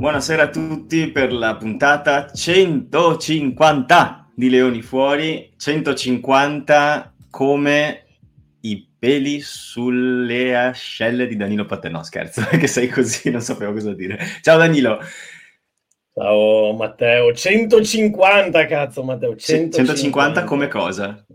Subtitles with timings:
[0.00, 8.06] Buonasera a tutti per la puntata 150 di Leoni Fuori, 150 come
[8.60, 11.90] i peli sulle ascelle di Danilo Pattè.
[11.90, 14.18] No, scherzo, che sei così, non sapevo cosa dire.
[14.40, 15.00] Ciao Danilo.
[16.14, 21.26] Ciao Matteo, 150 cazzo Matteo, 150, 150 come cosa?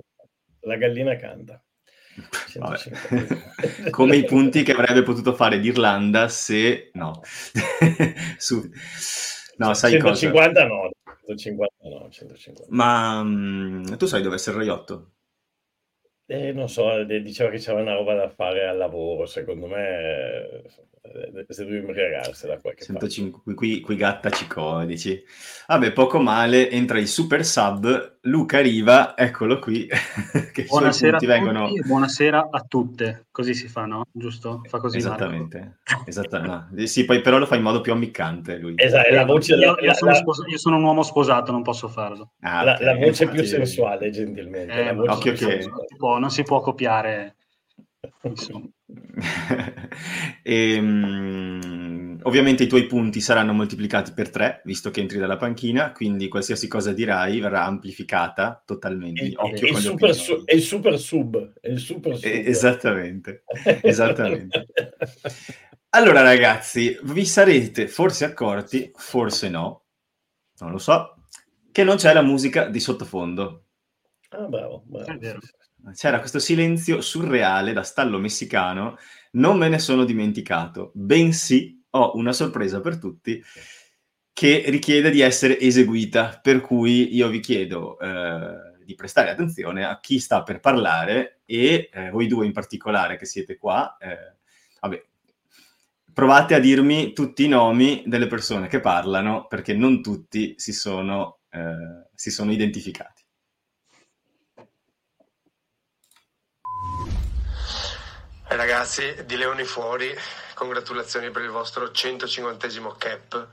[0.61, 1.63] La gallina canta.
[3.91, 6.91] Come i punti che avrebbe potuto fare l'Irlanda se...
[6.93, 7.21] No.
[8.37, 8.69] Su...
[9.57, 10.65] No, sai 150 cosa?
[10.65, 10.89] no,
[11.25, 12.65] 150 no, 150.
[12.69, 15.11] Ma um, tu sai dove è Serraiotto?
[16.27, 20.63] Eh, non so, diceva che c'era una roba da fare al lavoro, secondo me eh,
[21.49, 23.53] se devi imbriagarsi da qualche 105, parte.
[23.53, 25.23] Qui, qui gatta ci codici.
[25.67, 29.87] Vabbè, poco male, entra il super sub, Luca Riva, eccolo qui.
[30.51, 31.69] che buonasera, a vengono...
[31.85, 34.05] buonasera a tutte, così si fa, no?
[34.11, 34.61] Giusto?
[34.67, 35.79] Fa così Esattamente.
[36.05, 36.81] Esattamente.
[36.81, 36.85] No.
[36.87, 38.73] Sì, poi però lo fa in modo più ammiccante lui.
[38.77, 39.55] Esatto, la voce...
[39.55, 42.31] Io, io, sono, sposato, io sono, un uomo sposato, non posso farlo.
[42.41, 42.85] Ah, la, okay.
[42.85, 43.39] la, voce infatti...
[43.39, 44.73] più sensuale, gentilmente.
[44.73, 45.65] Eh, occhio che...
[45.67, 47.35] Non si, può, non si può copiare.
[48.23, 48.69] Insomma.
[50.43, 55.91] e, um, ovviamente i tuoi punti saranno moltiplicati per tre, visto che entri dalla panchina,
[55.91, 59.23] quindi qualsiasi cosa dirai verrà amplificata totalmente.
[59.23, 61.53] E, Occhio il, super su, è il super sub.
[61.59, 62.29] È il super sub.
[62.31, 63.43] esattamente,
[63.81, 64.67] esattamente.
[65.89, 69.85] Allora ragazzi, vi sarete forse accorti, forse no,
[70.59, 71.23] non lo so,
[71.71, 73.63] che non c'è la musica di sottofondo.
[74.29, 75.09] Ah, bravo, bravo.
[75.09, 75.39] È vero
[75.93, 78.97] c'era questo silenzio surreale da stallo messicano,
[79.31, 83.41] non me ne sono dimenticato, bensì ho una sorpresa per tutti
[84.33, 89.99] che richiede di essere eseguita, per cui io vi chiedo eh, di prestare attenzione a
[89.99, 94.35] chi sta per parlare e eh, voi due in particolare che siete qua, eh,
[94.81, 95.05] vabbè,
[96.11, 101.39] provate a dirmi tutti i nomi delle persone che parlano perché non tutti si sono,
[101.49, 103.23] eh, si sono identificati.
[108.44, 110.17] Eh, ragazzi di Leoni Fuori,
[110.53, 112.67] congratulazioni per il vostro 150
[112.97, 113.47] cap.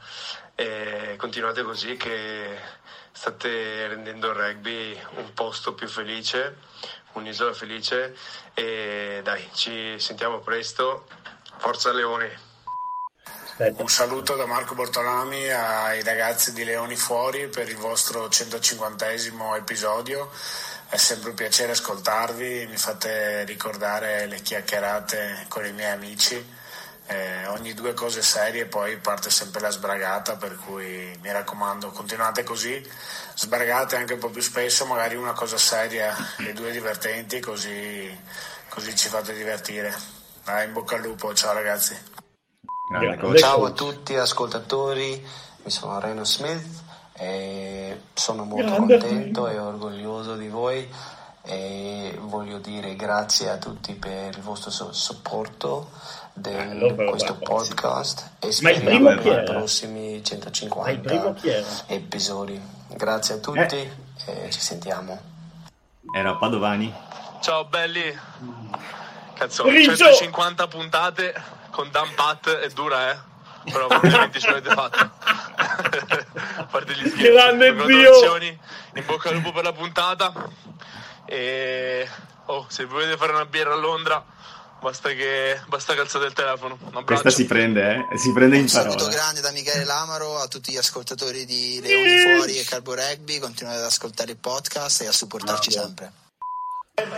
[0.54, 2.58] E continuate così che
[3.10, 6.56] state rendendo il rugby un posto più felice,
[7.12, 8.16] un'isola felice
[8.54, 11.06] e dai, ci sentiamo presto.
[11.58, 12.50] Forza Leoni!
[13.58, 19.10] Un saluto da Marco Bortolami ai ragazzi di Leoni Fuori per il vostro 150
[19.56, 20.30] episodio
[20.92, 26.34] è sempre un piacere ascoltarvi, mi fate ricordare le chiacchierate con i miei amici.
[27.06, 32.42] Eh, ogni due cose serie poi parte sempre la sbragata, per cui mi raccomando continuate
[32.42, 32.86] così,
[33.34, 38.14] sbragate anche un po' più spesso, magari una cosa seria e due divertenti, così,
[38.68, 39.96] così ci fate divertire.
[40.44, 41.96] Dai, in bocca al lupo, ciao ragazzi.
[43.38, 45.26] Ciao a tutti ascoltatori,
[45.62, 46.81] mi sono Reno Smith
[47.14, 48.98] e sono molto Grande.
[48.98, 50.88] contento e orgoglioso di voi
[51.44, 55.90] e voglio dire grazie a tutti per il vostro supporto
[56.34, 61.34] di questo podcast e speriamo nei prossimi 150
[61.88, 62.60] episodi.
[62.88, 63.90] Grazie a tutti eh.
[64.26, 65.20] e ci sentiamo.
[66.14, 66.92] Era Padovani.
[67.40, 68.02] Ciao belli.
[69.34, 71.34] Cazzo, 150 puntate
[71.70, 73.16] con Dan Pat è dura, eh?
[73.64, 75.10] Però ovviamente ce l'avete fatto.
[76.56, 78.36] a parte gli scherzi, grande zio.
[78.36, 80.32] in bocca al lupo per la puntata.
[81.26, 82.08] E
[82.46, 84.24] oh, se volete fare una birra a Londra
[84.80, 86.76] basta che basta calzate il telefono.
[87.04, 88.18] Questa si prende eh?
[88.18, 91.80] si prende in parola un saluto grande da Michele Lamaro a tutti gli ascoltatori di
[91.80, 93.38] Leoni Fuori e Carbo Rugby.
[93.38, 96.12] Continuate ad ascoltare il podcast e a supportarci no, sempre.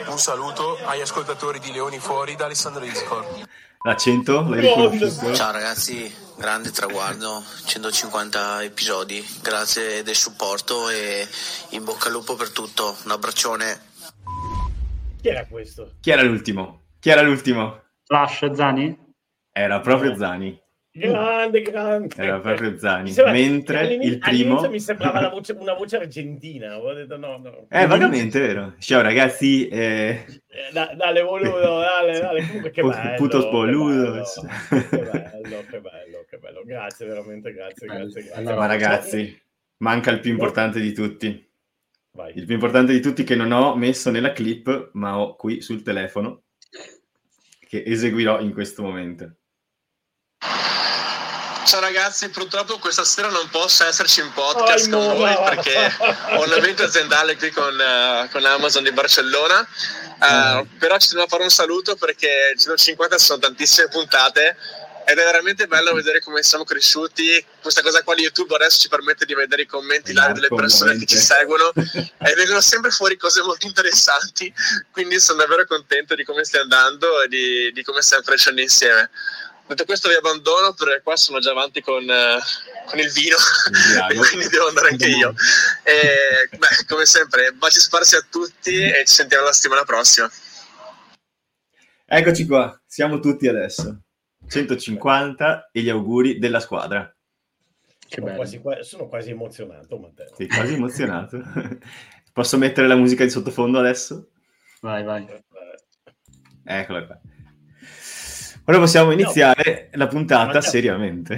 [0.06, 3.49] Un saluto agli ascoltatori di Leoni Fuori da Alessandro Discord
[3.87, 5.34] L'accento l'hai riconosciuto?
[5.34, 11.26] Ciao ragazzi, grande traguardo, 150 episodi, grazie del supporto e
[11.70, 13.81] in bocca al lupo per tutto, un abbraccione.
[15.20, 15.94] Chi era questo?
[16.00, 16.82] Chi era l'ultimo?
[17.00, 17.82] Chi era l'ultimo?
[18.04, 19.14] Flash Zani?
[19.52, 20.60] Era proprio Zani.
[20.96, 22.14] Grande, grande.
[22.17, 23.11] Era proprio Zani.
[23.11, 24.69] Sembra, Mentre il primo...
[24.69, 26.79] mi sembrava voce, una voce argentina.
[26.81, 27.67] Ho detto no, no.
[27.69, 28.75] Eh, vagamente, vero.
[28.79, 29.67] Ciao ragazzi.
[29.67, 30.25] Eh...
[30.29, 32.46] eh da, dale, boludo, dale, dale.
[32.46, 33.17] Comunque, che bello.
[33.17, 34.23] Putos boludo.
[34.23, 36.62] Che bello, che bello, che bello.
[36.64, 38.23] Grazie, veramente, grazie, grazie.
[38.23, 38.32] grazie.
[38.32, 39.43] Allora, ma ragazzi,
[39.79, 41.50] manca il più importante di tutti.
[42.12, 42.35] Vai.
[42.37, 45.82] Il più importante di tutti che non ho messo nella clip, ma ho qui sul
[45.82, 46.43] telefono,
[47.67, 49.38] che eseguirò in questo momento.
[51.64, 55.96] Ciao ragazzi, purtroppo questa sera non posso esserci in podcast oh, con voi perché
[56.37, 60.78] ho un evento aziendale qui con, uh, con Amazon di Barcellona, uh, mm.
[60.78, 64.56] però ci devo fare un saluto perché 150 sono tantissime puntate
[65.06, 67.44] ed è veramente bello vedere come siamo cresciuti.
[67.62, 70.99] Questa cosa qua di YouTube adesso ci permette di vedere i commenti live delle persone
[70.99, 74.52] che ci seguono e vengono sempre fuori cose molto interessanti.
[74.90, 79.11] Quindi sono davvero contento di come stia andando e di, di come stiamo crescendo insieme.
[79.66, 83.37] Detto questo vi abbandono perché qua sono già avanti con, uh, con il vino
[84.11, 85.34] e quindi devo andare anche io.
[85.82, 90.31] E, beh, come sempre, baci sparsi a tutti e ci sentiamo la settimana prossima.
[92.05, 94.02] Eccoci qua, siamo tutti adesso.
[94.46, 97.11] 150 e gli auguri della squadra.
[98.06, 100.34] Sono quasi, sono, quasi, emozionato, Matteo.
[100.37, 101.43] Sei quasi emozionato.
[102.32, 104.28] Posso mettere la musica di sottofondo adesso?
[104.82, 105.26] Vai, vai.
[106.64, 107.20] Eccola qua.
[108.66, 111.37] Ora possiamo iniziare no, la puntata seriamente.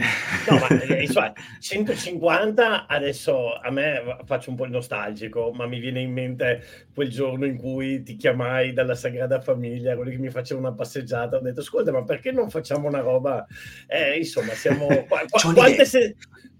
[0.48, 5.80] No, ma eh, cioè, 150 adesso a me faccio un po' il nostalgico, ma mi
[5.80, 6.62] viene in mente
[6.94, 11.38] quel giorno in cui ti chiamai dalla Sagrada Famiglia, quelli che mi facevano una passeggiata,
[11.38, 13.44] ho detto ascolta, ma perché non facciamo una roba?
[13.88, 14.86] Eh, insomma, siamo...
[15.06, 16.14] Qua, qua, quante, se,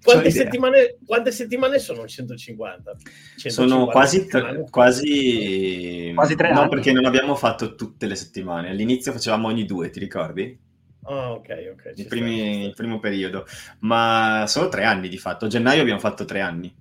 [0.06, 2.96] quante, settimane, quante, settimane, sono 150?
[3.36, 6.12] 150 sono quasi, tre, quasi...
[6.14, 6.60] quasi tre anni.
[6.60, 8.70] No, perché non abbiamo fatto tutte le settimane.
[8.70, 10.58] All'inizio facevamo ogni due, ti ricordi?
[11.02, 11.92] Ah, ok, ok.
[11.96, 13.46] Il, primi, il, primo periodo.
[13.80, 15.46] Ma sono tre anni di fatto.
[15.46, 16.74] A gennaio abbiamo fatto tre anni.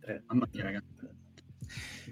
[0.00, 0.22] Tre.
[0.26, 0.86] Mamma mia, ragazzi.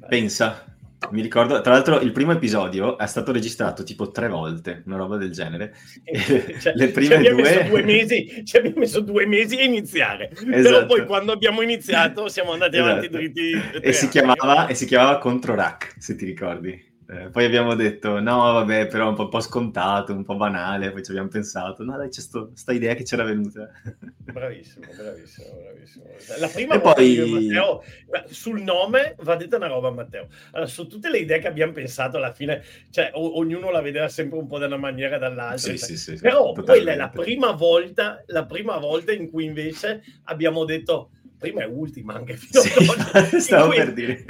[0.09, 0.65] Pensa,
[1.11, 5.17] mi ricordo, tra l'altro il primo episodio è stato registrato tipo tre volte, una roba
[5.17, 5.75] del genere.
[6.61, 7.67] Cioè, le prime ci due...
[7.69, 10.63] due mesi, ci abbiamo messo due mesi a iniziare, esatto.
[10.63, 12.91] però poi quando abbiamo iniziato siamo andati esatto.
[12.91, 13.51] avanti dritti.
[13.81, 16.90] E si, chiamava, e si chiamava Contro Rack, se ti ricordi.
[17.13, 20.93] Eh, poi abbiamo detto, no, vabbè, però un po', un po', scontato, un po' banale,
[20.93, 23.69] poi ci abbiamo pensato, no, dai, c'è questa idea che c'era venuta.
[24.31, 26.05] Bravissimo, bravissimo, bravissimo.
[26.39, 27.49] La prima e poi...
[27.49, 27.83] Matteo,
[28.29, 30.29] sul nome va detta una roba Matteo.
[30.53, 34.07] Allora, su tutte le idee che abbiamo pensato alla fine, cioè, o- ognuno la vedeva
[34.09, 35.59] sempre un po' da una maniera o dall'altra.
[35.59, 35.89] Sì, cioè.
[35.89, 40.65] sì, sì, però quella è la prima volta, la prima volta in cui invece abbiamo
[40.65, 41.11] detto
[41.41, 43.41] prima e ultima anche fino sì, ad oggi.
[43.41, 44.25] Stavo per dire.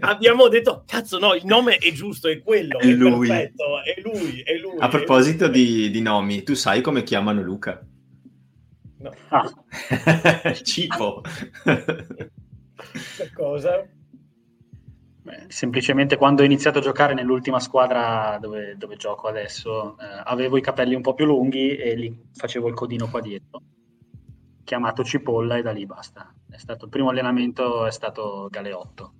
[0.00, 3.28] Abbiamo detto, cazzo no, il nome è giusto, è quello, è, è lui.
[3.28, 4.78] perfetto, è lui, è lui.
[4.78, 7.86] A proposito di, di, nomi, tu sai come chiamano Luca?
[8.98, 9.12] No.
[9.28, 9.52] Ah.
[10.62, 11.22] Cipo.
[13.34, 13.86] cosa?
[15.22, 20.56] Beh, semplicemente quando ho iniziato a giocare nell'ultima squadra dove, dove gioco adesso, eh, avevo
[20.56, 23.60] i capelli un po' più lunghi e li facevo il codino qua dietro
[24.64, 26.32] chiamato Cipolla e da lì basta.
[26.50, 29.12] È stato, il primo allenamento è stato Galeotto.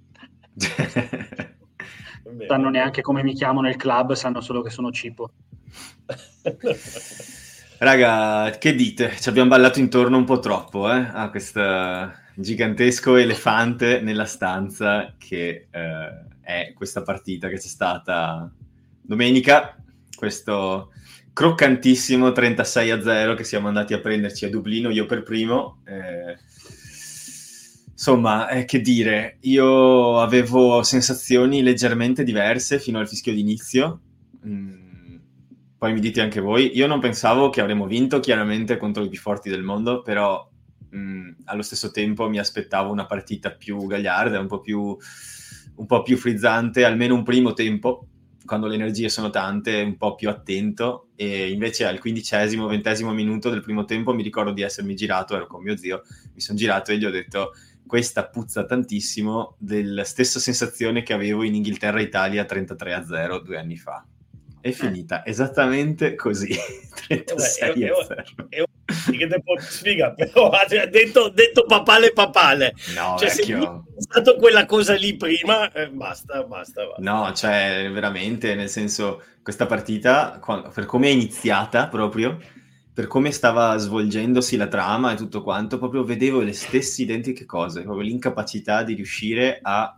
[2.49, 5.31] sanno neanche come mi chiamo nel club, sanno solo che sono Cipo.
[7.79, 9.15] Raga, che dite?
[9.19, 11.09] Ci abbiamo ballato intorno un po' troppo eh?
[11.13, 18.51] a questo gigantesco elefante nella stanza che eh, è questa partita che c'è stata
[19.01, 19.77] domenica.
[20.17, 20.93] Questo
[21.35, 25.81] croccantissimo 36 a 0 che siamo andati a prenderci a Dublino, io per primo.
[25.85, 26.39] Eh,
[27.91, 34.01] insomma, eh, che dire, io avevo sensazioni leggermente diverse fino al fischio d'inizio.
[34.47, 35.17] Mm,
[35.77, 39.19] poi mi dite anche voi, io non pensavo che avremmo vinto chiaramente contro i più
[39.19, 40.49] forti del mondo, però
[40.95, 44.97] mm, allo stesso tempo mi aspettavo una partita più gagliarda, un po' più,
[45.75, 48.07] un po' più frizzante, almeno un primo tempo
[48.45, 53.51] quando le energie sono tante, un po' più attento e invece al quindicesimo, ventesimo minuto
[53.51, 56.03] del primo tempo mi ricordo di essermi girato, ero con mio zio,
[56.35, 57.53] mi sono girato e gli ho detto
[57.87, 63.77] questa puzza tantissimo della stessa sensazione che avevo in Inghilterra-Italia 33 a 0 due anni
[63.77, 64.05] fa.
[64.65, 66.57] È finita esattamente così,
[67.07, 68.49] 36 eh, a 0.
[68.49, 72.73] È, è, che tempo sfiga, però ha cioè, detto, detto, papale papale.
[72.97, 73.85] No, cioè, vecchio.
[73.89, 77.03] se è stato quella cosa lì prima, eh, basta, basta, basta.
[77.03, 80.41] No, cioè, veramente, nel senso, questa partita,
[80.73, 82.41] per come è iniziata proprio,
[82.91, 87.83] per come stava svolgendosi la trama e tutto quanto, proprio vedevo le stesse identiche cose,
[87.83, 89.95] proprio l'incapacità di riuscire a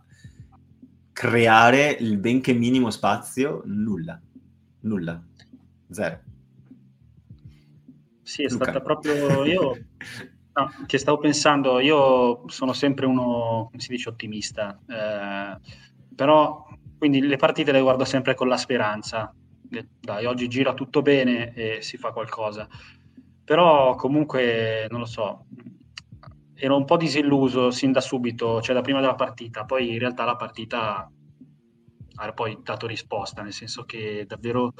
[1.13, 4.21] creare il benché minimo spazio, nulla,
[4.81, 5.21] nulla,
[5.89, 6.19] zero.
[8.21, 8.63] Sì, è Luca.
[8.65, 9.77] stata proprio io.
[10.57, 15.59] No, che stavo pensando, io sono sempre uno, come si dice, ottimista, eh,
[16.15, 16.65] però
[16.97, 19.31] quindi le partite le guardo sempre con la speranza.
[19.99, 22.67] Dai, oggi gira tutto bene e si fa qualcosa.
[23.43, 25.45] Però comunque, non lo so,
[26.55, 30.25] ero un po' disilluso sin da subito, cioè da prima della partita, poi in realtà
[30.25, 31.07] la partita
[32.17, 34.73] ha poi dato risposta, nel senso che davvero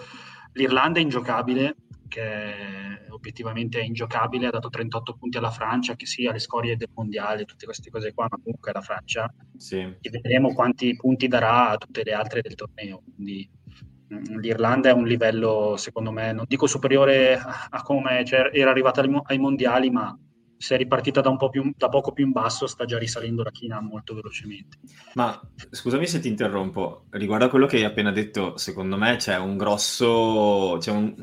[0.54, 1.76] l'Irlanda è ingiocabile,
[2.08, 6.90] che obiettivamente è ingiocabile, ha dato 38 punti alla Francia, che sia le scorie del
[6.94, 9.34] mondiale, tutte queste cose qua, ma comunque è la Francia.
[9.56, 9.78] Sì.
[9.78, 13.04] E vedremo quanti punti darà a tutte le altre del torneo.
[13.04, 13.50] Quindi
[14.40, 19.38] l'Irlanda è un livello, secondo me, non dico superiore a, come era arrivata ai, ai
[19.38, 20.18] mondiali, ma
[20.58, 23.80] se è ripartita da, più, da poco più in basso, sta già risalendo la china
[23.80, 24.78] molto velocemente.
[25.14, 29.38] Ma scusami se ti interrompo, riguardo a quello che hai appena detto, secondo me c'è
[29.38, 31.14] un grosso, c'è un,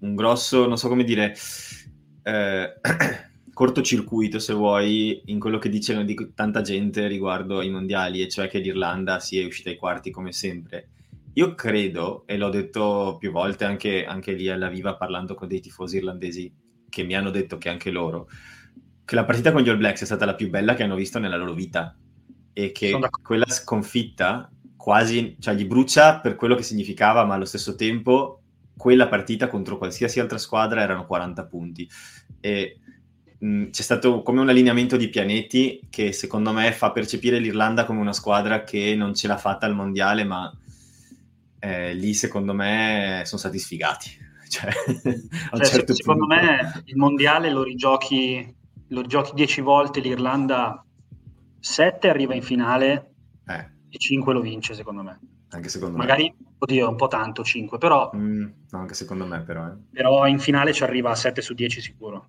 [0.00, 1.34] un grosso, non so come dire,
[2.22, 2.74] eh,
[3.52, 8.48] cortocircuito, se vuoi, in quello che dice di tanta gente riguardo ai mondiali, e cioè
[8.48, 10.88] che l'Irlanda sia uscita ai quarti come sempre.
[11.34, 15.60] Io credo, e l'ho detto più volte anche, anche lì alla Viva parlando con dei
[15.60, 16.61] tifosi irlandesi
[16.92, 18.28] che mi hanno detto che anche loro,
[19.02, 21.18] che la partita con gli All Blacks è stata la più bella che hanno visto
[21.18, 21.96] nella loro vita
[22.52, 27.76] e che quella sconfitta quasi, cioè gli brucia per quello che significava, ma allo stesso
[27.76, 28.42] tempo
[28.76, 31.88] quella partita contro qualsiasi altra squadra erano 40 punti.
[32.40, 32.78] E
[33.38, 38.00] mh, c'è stato come un allineamento di pianeti che secondo me fa percepire l'Irlanda come
[38.00, 40.54] una squadra che non ce l'ha fatta al mondiale, ma
[41.58, 44.21] eh, lì secondo me sono stati sfigati.
[44.52, 46.42] Cioè, cioè, certo secondo punto...
[46.42, 48.54] me il mondiale lo rigiochi,
[48.88, 50.84] lo rigiochi 10 volte, l'Irlanda
[51.58, 53.14] 7 arriva in finale
[53.46, 53.70] eh.
[53.88, 55.18] e 5 lo vince secondo me.
[55.52, 56.28] Anche secondo Magari, me.
[56.28, 58.10] Magari, oddio, un po' tanto 5, però...
[58.14, 59.66] Mm, no, anche secondo me però.
[59.68, 59.76] Eh.
[59.90, 62.26] Però in finale ci arriva a 7 su 10 sicuro.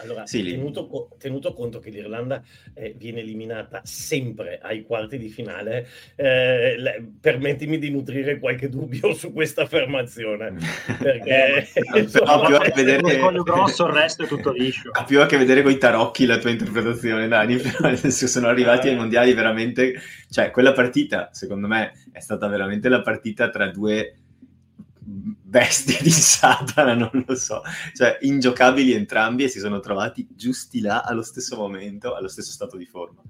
[0.00, 2.42] Allora, sì, tenuto, tenuto, conto che l'Irlanda
[2.74, 9.12] eh, viene eliminata sempre ai quarti di finale, eh, le, permettimi di nutrire qualche dubbio
[9.14, 10.56] su questa affermazione.
[10.98, 13.18] Perché eh, insomma, più a che vedere...
[13.18, 14.90] con il grosso il resto è tutto liscio.
[14.92, 17.58] Ha più a che vedere con i tarocchi la tua interpretazione, Dani.
[17.58, 19.94] Sono arrivati ai mondiali veramente...
[20.30, 24.14] Cioè, quella partita, secondo me, è stata veramente la partita tra due
[25.48, 27.62] bestie di Satana, non lo so,
[27.94, 32.76] cioè ingiocabili entrambi e si sono trovati giusti là allo stesso momento, allo stesso stato
[32.76, 33.22] di forma.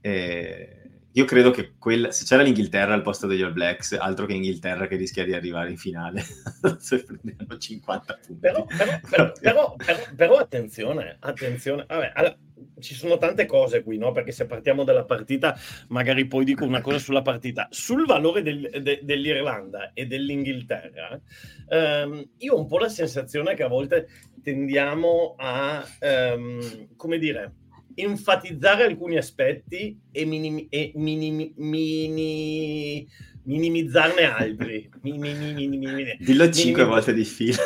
[0.00, 4.34] E io credo che quella, se c'era l'Inghilterra al posto degli All Blacks, altro che
[4.34, 6.22] Inghilterra che rischia di arrivare in finale,
[6.78, 8.40] se prenderanno 50 punti.
[8.40, 8.66] Però,
[9.08, 9.76] però, però,
[10.14, 11.84] però attenzione, attenzione.
[11.86, 12.36] Vabbè, allora,
[12.82, 14.12] ci sono tante cose qui, no?
[14.12, 15.56] Perché se partiamo dalla partita,
[15.88, 17.68] magari poi dico una cosa sulla partita.
[17.70, 21.20] Sul valore del, de, dell'Irlanda e dell'Inghilterra,
[21.68, 24.08] ehm, io ho un po' la sensazione che a volte
[24.42, 27.54] tendiamo a, ehm, come dire,
[27.94, 33.06] enfatizzare alcuni aspetti e, minimi, e minimi, mini,
[33.44, 34.90] minimizzarne altri.
[35.02, 37.56] Mini, Dillo cinque volte di fila.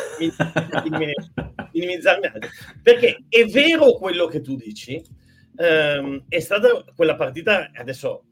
[1.71, 2.49] minimizzarne altri.
[2.81, 5.01] Perché è vero quello che tu dici,
[5.55, 8.26] ehm, è stata quella partita, adesso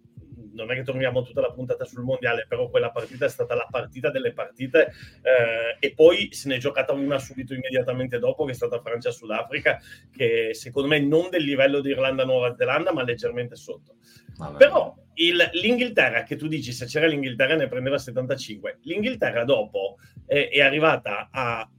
[0.55, 3.67] non è che torniamo tutta la puntata sul mondiale, però quella partita è stata la
[3.69, 8.51] partita delle partite eh, e poi se ne è giocata una subito immediatamente dopo che
[8.51, 9.79] è stata Francia-Sudafrica,
[10.15, 13.95] che secondo me non del livello di Irlanda-Nuova Zelanda, ma leggermente sotto.
[14.37, 14.57] Vabbè.
[14.57, 20.49] Però il, l'Inghilterra, che tu dici se c'era l'Inghilterra ne prendeva 75, l'Inghilterra dopo è,
[20.51, 21.69] è arrivata a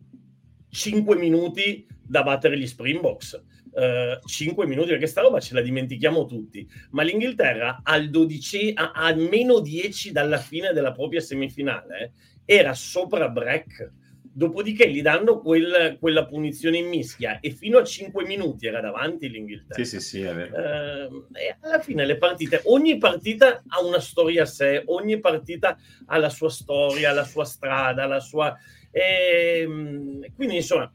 [0.68, 3.42] 5 minuti da battere gli Springboks
[3.76, 6.66] eh, 5 minuti, perché sta roba ce la dimentichiamo tutti.
[6.92, 12.12] Ma l'Inghilterra al 12, a, a meno 10 dalla fine della propria semifinale
[12.44, 13.92] era sopra break.
[14.36, 19.30] Dopodiché gli danno quel, quella punizione in mischia e fino a 5 minuti era davanti
[19.30, 19.82] l'Inghilterra.
[19.82, 21.08] Sì, sì, sì, è vero.
[21.08, 25.78] Uh, e alla fine le partite, ogni partita ha una storia a sé, ogni partita
[26.06, 28.54] ha la sua storia, la sua strada, la sua...
[28.90, 30.90] E, ehm, quindi insomma,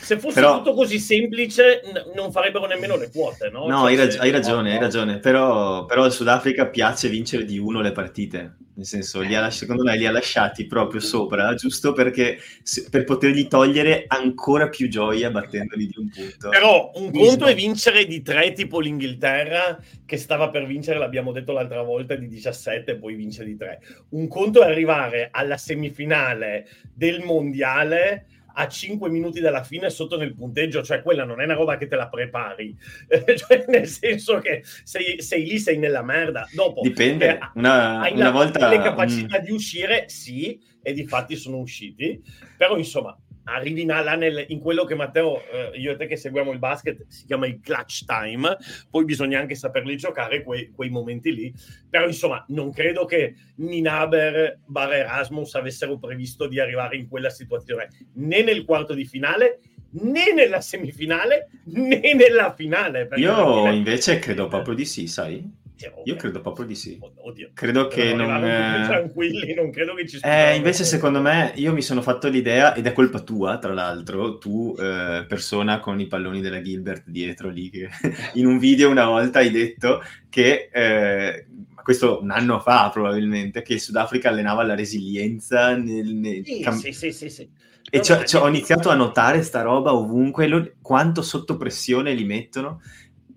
[0.00, 0.58] se fosse però...
[0.58, 3.66] tutto così semplice, n- non farebbero nemmeno le quote, no?
[3.66, 5.18] No, cioè, hai, rag- hai, ragione, hai ragione.
[5.18, 8.56] Però, però al Sudafrica piace vincere di uno le partite.
[8.76, 13.04] Nel senso, li ha, secondo me li ha lasciati proprio sopra, giusto perché se, per
[13.04, 16.48] potergli togliere ancora più gioia battendoli di un punto.
[16.48, 21.52] Però un conto è vincere di tre, tipo l'Inghilterra, che stava per vincere, l'abbiamo detto
[21.52, 23.80] l'altra volta, di 17 e poi vince di tre.
[24.10, 30.34] Un conto è arrivare alla semifinale del mondiale a 5 minuti dalla fine sotto nel
[30.34, 32.76] punteggio, cioè quella non è una roba che te la prepari,
[33.36, 36.48] cioè, nel senso che sei, sei, lì, sei nella merda.
[36.52, 39.44] Dopo dipende, una, hai una volta le capacità mm.
[39.44, 42.22] di uscire, sì, e di fatti sono usciti,
[42.56, 46.52] però insomma arrivi là nel, in quello che Matteo, eh, io e te che seguiamo
[46.52, 48.56] il basket, si chiama il clutch time,
[48.90, 51.52] poi bisogna anche saperli giocare quei, quei momenti lì,
[51.88, 57.88] però insomma non credo che Ninaber, Bar Erasmus avessero previsto di arrivare in quella situazione,
[58.14, 59.60] né nel quarto di finale,
[59.90, 63.08] né nella semifinale, né nella finale.
[63.16, 65.62] Io invece credo proprio di sì, sai?
[66.04, 66.98] Io credo proprio di sì.
[67.00, 67.50] Oddio.
[67.52, 68.40] Credo che non...
[68.40, 72.86] Tranquilli, non credo che ci eh, invece secondo me, io mi sono fatto l'idea, ed
[72.86, 77.70] è colpa tua, tra l'altro, tu, eh, persona con i palloni della Gilbert dietro lì,
[77.70, 77.88] che
[78.34, 80.68] in un video una volta hai detto che...
[80.72, 81.46] Eh,
[81.84, 86.78] questo un anno fa probabilmente, che il Sudafrica allenava la resilienza nel, nel sì, cam-
[86.78, 87.50] sì, sì, sì, sì.
[87.90, 92.24] E cioè, cioè, ho iniziato a notare sta roba ovunque, lo, quanto sotto pressione li
[92.24, 92.80] mettono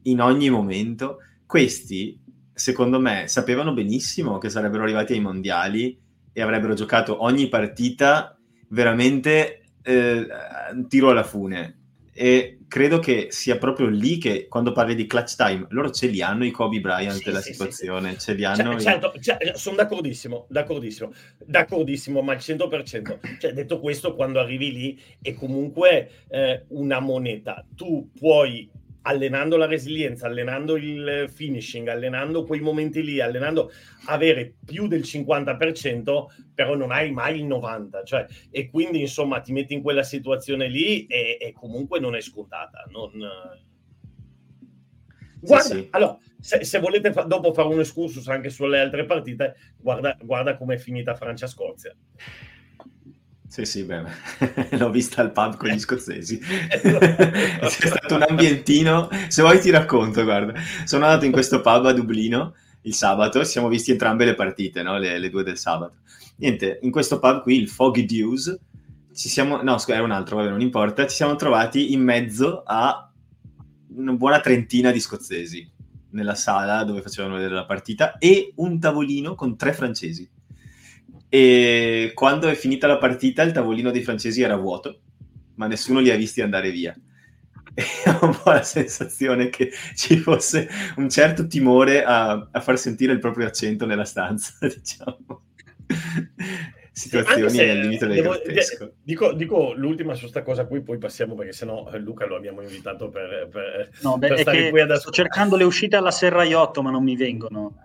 [0.03, 1.17] in ogni momento.
[1.45, 2.17] Questi,
[2.57, 5.97] secondo me, sapevano benissimo che sarebbero arrivati ai mondiali
[6.33, 8.35] e avrebbero giocato ogni partita
[8.69, 10.27] veramente eh,
[10.87, 11.75] tiro alla fune.
[12.13, 16.19] E credo che sia proprio lì che quando parli di clutch time, loro ce li
[16.23, 18.71] hanno i Kobe Bryant sì, della sì, situazione, sì, ce li hanno.
[18.71, 21.13] Cioè, certo, cioè, sono d'accordissimo, d'accordissimo,
[21.45, 23.37] d'accordissimo, ma al 100%.
[23.39, 27.63] Cioè, detto questo, quando arrivi lì è comunque eh, una moneta.
[27.75, 28.67] Tu puoi
[29.07, 33.71] allenando la resilienza, allenando il finishing, allenando quei momenti lì, allenando
[34.07, 38.03] avere più del 50%, però non hai mai il 90%.
[38.03, 42.21] Cioè, e quindi, insomma, ti metti in quella situazione lì e, e comunque non è
[42.21, 42.85] scontata.
[42.91, 43.11] Non...
[45.39, 45.87] Guarda, sì, sì.
[45.91, 50.57] allora, se, se volete fa- dopo fare un excursus anche sulle altre partite, guarda, guarda
[50.57, 51.95] come è finita Francia-Scozia.
[53.47, 54.03] Sì, sì, beh,
[54.77, 56.39] l'ho vista al pub con gli scozzesi.
[56.39, 59.09] C'è stato un ambientino.
[59.29, 60.53] Se vuoi ti racconto, guarda.
[60.83, 64.97] Sono andato in questo pub a Dublino il sabato, siamo visti entrambe le partite, no?
[64.97, 65.97] le, le, due del sabato.
[66.37, 68.57] Niente, in questo pub qui, il Foggy Dews,
[69.13, 69.61] ci siamo...
[69.61, 71.07] No, scusa, era un altro, vabbè, non importa.
[71.07, 73.11] Ci siamo trovati in mezzo a
[73.95, 75.69] una buona trentina di scozzesi
[76.11, 80.29] nella sala dove facevano vedere la partita e un tavolino con tre francesi
[81.29, 85.01] e quando è finita la partita il tavolino dei francesi era vuoto,
[85.55, 86.95] ma nessuno li ha visti andare via.
[87.77, 92.79] E ho un po' la sensazione che ci fosse un certo timore a, a far
[92.79, 95.43] sentire il proprio accento nella stanza, diciamo.
[96.91, 98.93] Situazioni al limite del devo, grottesco.
[99.03, 102.63] Dico, dico, l'ultima su questa cosa qui, poi passiamo perché sennò eh, Luca lo abbiamo
[102.63, 106.81] invitato per, per, no, beh, per stare qui ad Sto cercando le uscite alla serraiotto,
[106.81, 107.75] ma non mi vengono.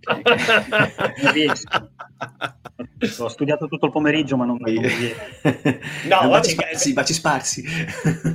[3.18, 4.74] Ho studiato tutto il pomeriggio, ma non, non
[6.08, 7.64] No, baci sparsi, baci sparsi.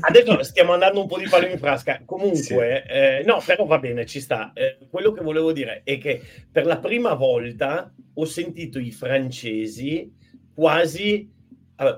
[0.02, 2.02] Adesso stiamo andando un po' di palo in frasca.
[2.06, 2.54] Comunque, sì.
[2.92, 4.52] eh, no, però va bene, ci sta.
[4.54, 10.12] Eh, quello che volevo dire è che per la prima volta ho sentito i francesi
[10.54, 11.32] quasi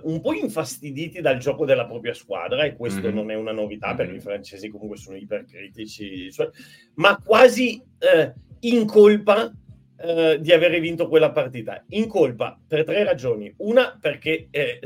[0.03, 3.15] un po' infastiditi dal gioco della propria squadra, e questo mm-hmm.
[3.15, 4.19] non è una novità perché mm-hmm.
[4.19, 6.49] i francesi comunque sono ipercritici, cioè,
[6.95, 9.51] ma quasi eh, in colpa
[10.00, 11.84] eh, di aver vinto quella partita.
[11.90, 13.54] In colpa per tre ragioni.
[13.58, 14.80] Una perché eh,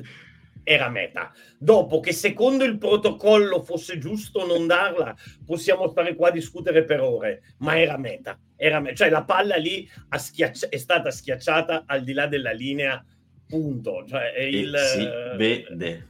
[0.63, 1.33] era meta.
[1.57, 7.01] Dopo che secondo il protocollo fosse giusto non darla, possiamo stare qua a discutere per
[7.01, 8.39] ore, ma era meta.
[8.55, 13.03] Era me- cioè la palla lì schiacci- è stata schiacciata al di là della linea,
[13.47, 14.05] punto.
[14.07, 16.07] Cioè, è il, si vede.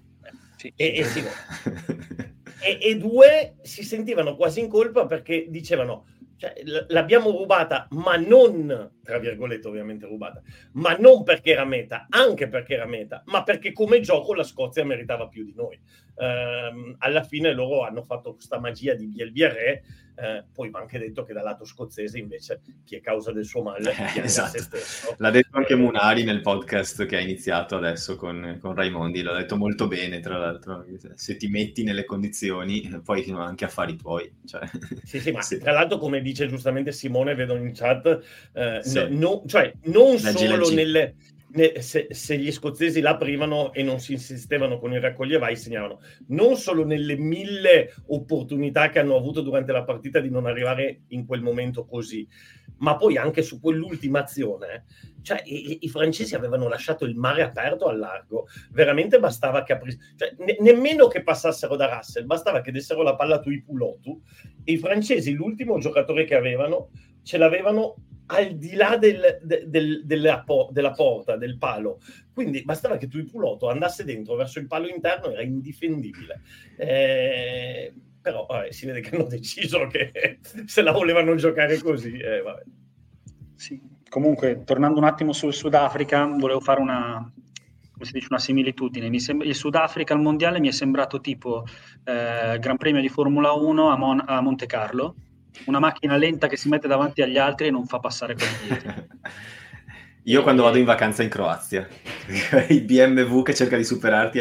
[0.75, 1.21] E, e, si
[1.65, 2.35] vede.
[2.61, 6.05] e, e due si sentivano quasi in colpa perché dicevano
[6.41, 6.55] cioè,
[6.87, 12.73] l'abbiamo rubata, ma non, tra virgolette ovviamente rubata, ma non perché era meta, anche perché
[12.73, 15.79] era meta, ma perché come gioco la Scozia meritava più di noi.
[16.15, 19.83] Ehm, alla fine loro hanno fatto questa magia di Bielbiaré,
[20.15, 23.63] eh, poi va anche detto che dal lato scozzese invece chi è causa del suo
[23.63, 24.77] male eh, esatto.
[25.17, 29.55] l'ha detto anche Munari nel podcast che ha iniziato adesso con, con, Raimondi l'ha detto
[29.57, 34.61] molto bene tra l'altro se ti metti nelle condizioni poi anche affari tuoi cioè,
[35.03, 35.57] sì sì ma sì.
[35.57, 38.21] tra l'altro come dice giustamente Simone vedo in chat
[38.53, 39.07] eh, sì.
[39.09, 41.15] no, cioè non La solo nelle
[41.79, 46.55] se, se, gli scozzesi l'aprivano e non si insistevano con il raccoglie vai, segnavano non
[46.55, 51.41] solo nelle mille opportunità che hanno avuto durante la partita di non arrivare in quel
[51.41, 52.27] momento così,
[52.77, 54.85] ma poi anche su quell'ultima azione,
[55.21, 60.03] cioè i, i francesi avevano lasciato il mare aperto al largo, veramente bastava che aprissero,
[60.15, 64.21] cioè, ne, nemmeno che passassero da Russell, bastava che dessero la palla a Tuipulotu.
[64.63, 66.89] E i francesi, l'ultimo giocatore che avevano,
[67.23, 67.95] ce l'avevano
[68.31, 71.99] al di là del, del, della, della, porta, del palo.
[72.33, 76.41] Quindi bastava che tu il Puloto andasse dentro verso il palo interno, era indifendibile.
[76.77, 82.17] Eh, però vabbè, si vede che hanno deciso che se la volevano giocare così.
[82.17, 82.43] Eh,
[83.55, 83.89] sì.
[84.07, 87.31] Comunque, tornando un attimo sul Sudafrica, volevo fare una,
[87.97, 89.19] dice, una similitudine.
[89.19, 91.65] Sem- il Sudafrica al mondiale mi è sembrato tipo
[92.03, 95.15] eh, Gran Premio di Formula 1 a, Mon- a Monte Carlo
[95.65, 98.93] una macchina lenta che si mette davanti agli altri e non fa passare quelli dietro.
[100.25, 101.87] Io quando vado in vacanza in Croazia,
[102.69, 104.37] il BMW che cerca di superarti,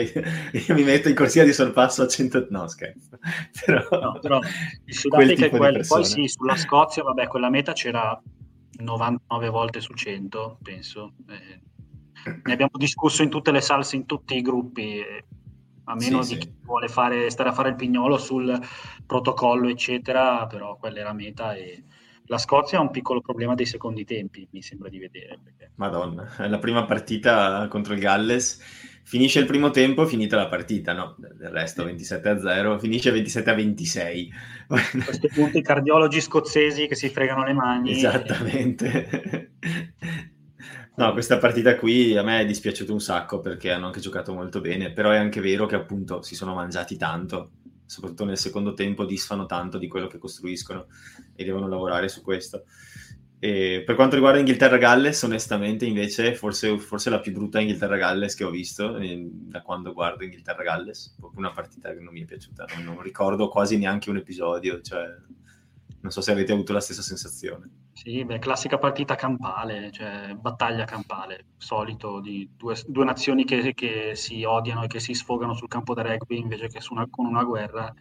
[0.67, 2.49] io mi metto in corsia di sorpasso a 100...
[2.51, 3.19] No, scherzo.
[3.65, 4.41] Però, no, però
[4.85, 5.81] il Sudafrica è quello.
[5.89, 8.21] Poi sì, sulla Scozia, vabbè, quella meta c'era
[8.77, 11.15] 99 volte su 100, penso.
[11.31, 11.61] Eh,
[12.43, 14.99] ne abbiamo discusso in tutte le salse, in tutti i gruppi.
[14.99, 15.25] Eh,
[15.91, 16.47] a meno sì, di sì.
[16.47, 18.59] chi vuole fare, stare a fare il pignolo sul
[19.07, 21.85] protocollo, eccetera, però quella era meta e,
[22.27, 25.39] La Scozia ha un piccolo problema dei secondi tempi, mi sembra di vedere.
[25.43, 25.73] Perché...
[25.77, 28.61] Madonna, la prima partita contro il Galles,
[29.03, 31.17] finisce il primo tempo, finita la partita, no?
[31.19, 34.33] Del resto 27 a 0, finisce 27 a 26.
[34.69, 37.91] A questo punto i cardiologi scozzesi che si fregano le mani.
[37.91, 39.55] Esattamente.
[40.97, 44.61] No, questa partita qui a me è dispiaciuto un sacco perché hanno anche giocato molto
[44.61, 47.53] bene, però è anche vero che appunto si sono mangiati tanto,
[47.87, 50.89] soprattutto nel secondo tempo disfano tanto di quello che costruiscono
[51.35, 52.65] e devono lavorare su questo.
[53.39, 58.51] E per quanto riguarda Inghilterra-Galles, onestamente invece forse, forse la più brutta Inghilterra-Galles che ho
[58.51, 63.01] visto eh, da quando guardo Inghilterra-Galles, una partita che non mi è piaciuta, non, non
[63.01, 65.07] ricordo quasi neanche un episodio, cioè
[66.01, 67.80] non so se avete avuto la stessa sensazione.
[68.03, 74.15] Sì, beh, classica partita campale, cioè battaglia campale, solito di due, due nazioni che, che,
[74.15, 77.45] si odiano e che si sfogano sul campo da rugby invece che una, con una
[77.45, 77.93] guerra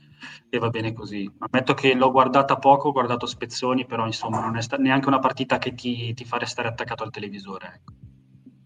[0.48, 1.30] e va bene così.
[1.40, 5.20] Ammetto che l'ho guardata poco, ho guardato spezzoni, però insomma non è sta- neanche una
[5.20, 7.74] partita che ti, ti fa restare attaccato al televisore.
[7.76, 7.94] Ecco.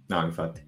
[0.10, 0.63] No, infatti.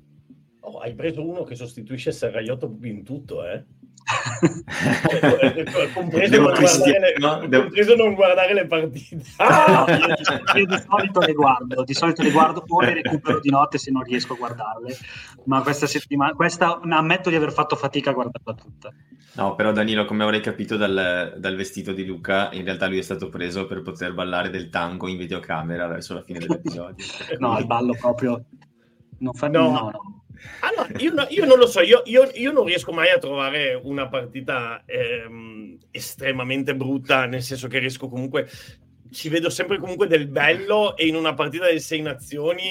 [0.62, 3.64] Oh, hai preso uno che sostituisce Serraiotto in tutto, eh?
[5.94, 7.40] Compreso, non le, no?
[7.40, 9.24] compreso, non guardare le partite.
[9.38, 9.86] Ah!
[10.56, 13.78] Io, io, di solito le guardo, di solito le guardo poi le recupero di notte
[13.78, 14.96] se non riesco a guardarle,
[15.46, 18.94] ma questa settimana, questa ammetto di aver fatto fatica a guardarla tutta.
[19.36, 23.02] No, però Danilo, come avrei capito dal, dal, vestito di Luca, in realtà lui è
[23.02, 27.04] stato preso per poter ballare del tango in videocamera verso la fine dell'episodio.
[27.40, 28.46] no, il ballo proprio...
[29.18, 29.50] Non fa...
[29.50, 29.72] no.
[29.72, 30.25] no, no.
[30.62, 33.80] Allora, io, no, io, non lo so, io, io, io, non riesco mai a trovare
[33.82, 38.50] una partita ehm, estremamente brutta, nel senso che riesco comunque
[39.16, 42.62] ci vedo sempre comunque del bello e in una partita delle sei nazioni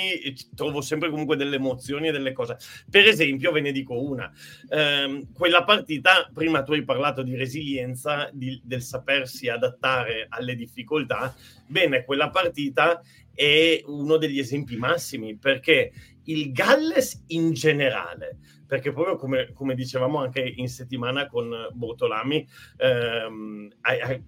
[0.55, 2.59] trovo sempre comunque delle emozioni e delle cose.
[2.91, 4.31] Per esempio, ve ne dico una,
[4.69, 11.35] ehm, quella partita, prima tu hai parlato di resilienza, di, del sapersi adattare alle difficoltà,
[11.67, 13.01] bene, quella partita
[13.35, 15.93] è uno degli esempi massimi perché
[16.25, 18.39] il Galles in generale,
[18.75, 22.45] perché proprio come, come dicevamo anche in settimana con Bortolami,
[22.79, 23.71] ehm,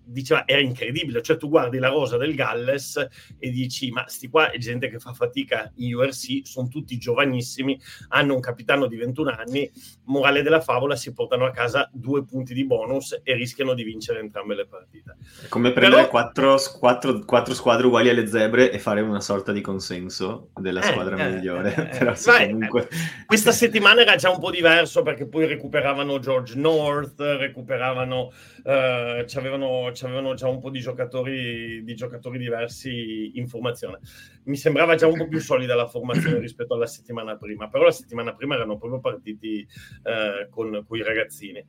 [0.05, 3.09] diceva era incredibile, cioè tu guardi la rosa del Galles
[3.41, 7.77] e dici ma sti qua è gente che fa fatica in URC, sono tutti giovanissimi,
[8.11, 9.69] hanno un capitano di 21 anni,
[10.05, 14.21] morale della favola si portano a casa due punti di bonus e rischiano di vincere
[14.21, 15.17] entrambe le partite.
[15.43, 19.61] È come prendere quattro, quattro, quattro, squadre uguali alle zebre e fare una sorta di
[19.61, 21.75] consenso della eh, squadra eh, migliore.
[21.75, 22.89] Eh, Però, vai, comunque...
[23.27, 28.31] Questa settimana era già un po' diverso perché poi recuperavano George North, recuperavano,
[28.65, 33.99] eh, c'avevano, c'avevano già un po' di giocatori, di giocatori diversi in formazione.
[34.45, 37.93] Mi sembrava già un po' più solida la formazione rispetto alla settimana prima, però la
[37.93, 39.67] settimana prima erano proprio partiti
[40.03, 41.65] eh, con, con i ragazzini.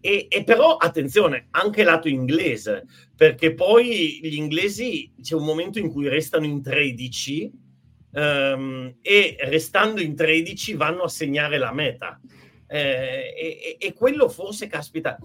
[0.00, 2.84] E, e, però attenzione, anche lato inglese,
[3.16, 7.63] perché poi gli inglesi c'è un momento in cui restano in 13
[8.14, 12.20] um, e restando in 13 vanno a segnare la meta.
[12.66, 15.18] Eh, e, e, quello forse, caspita,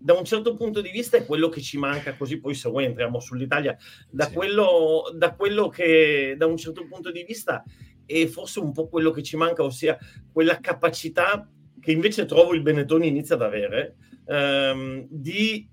[0.00, 2.84] da un certo punto di vista è quello che ci manca, così poi se vuoi
[2.84, 3.76] entriamo sull'Italia,
[4.10, 4.32] da, sì.
[4.32, 7.62] quello, da quello che da un certo punto di vista
[8.06, 9.98] è forse un po' quello che ci manca, ossia
[10.32, 11.48] quella capacità
[11.80, 13.96] che invece trovo il Benetton inizia ad avere,
[14.26, 15.68] ehm, di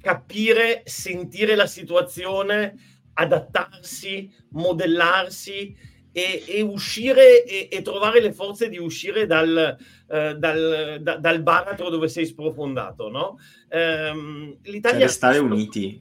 [0.00, 8.78] capire, sentire la situazione adattarsi, modellarsi e, e uscire e, e, trovare le forze di
[8.78, 9.76] uscire dal,
[10.08, 13.38] eh, dal, da, dal, baratro dove sei sprofondato, no?
[13.68, 14.98] Ehm, L'Italia...
[14.98, 16.00] Cioè restare uniti,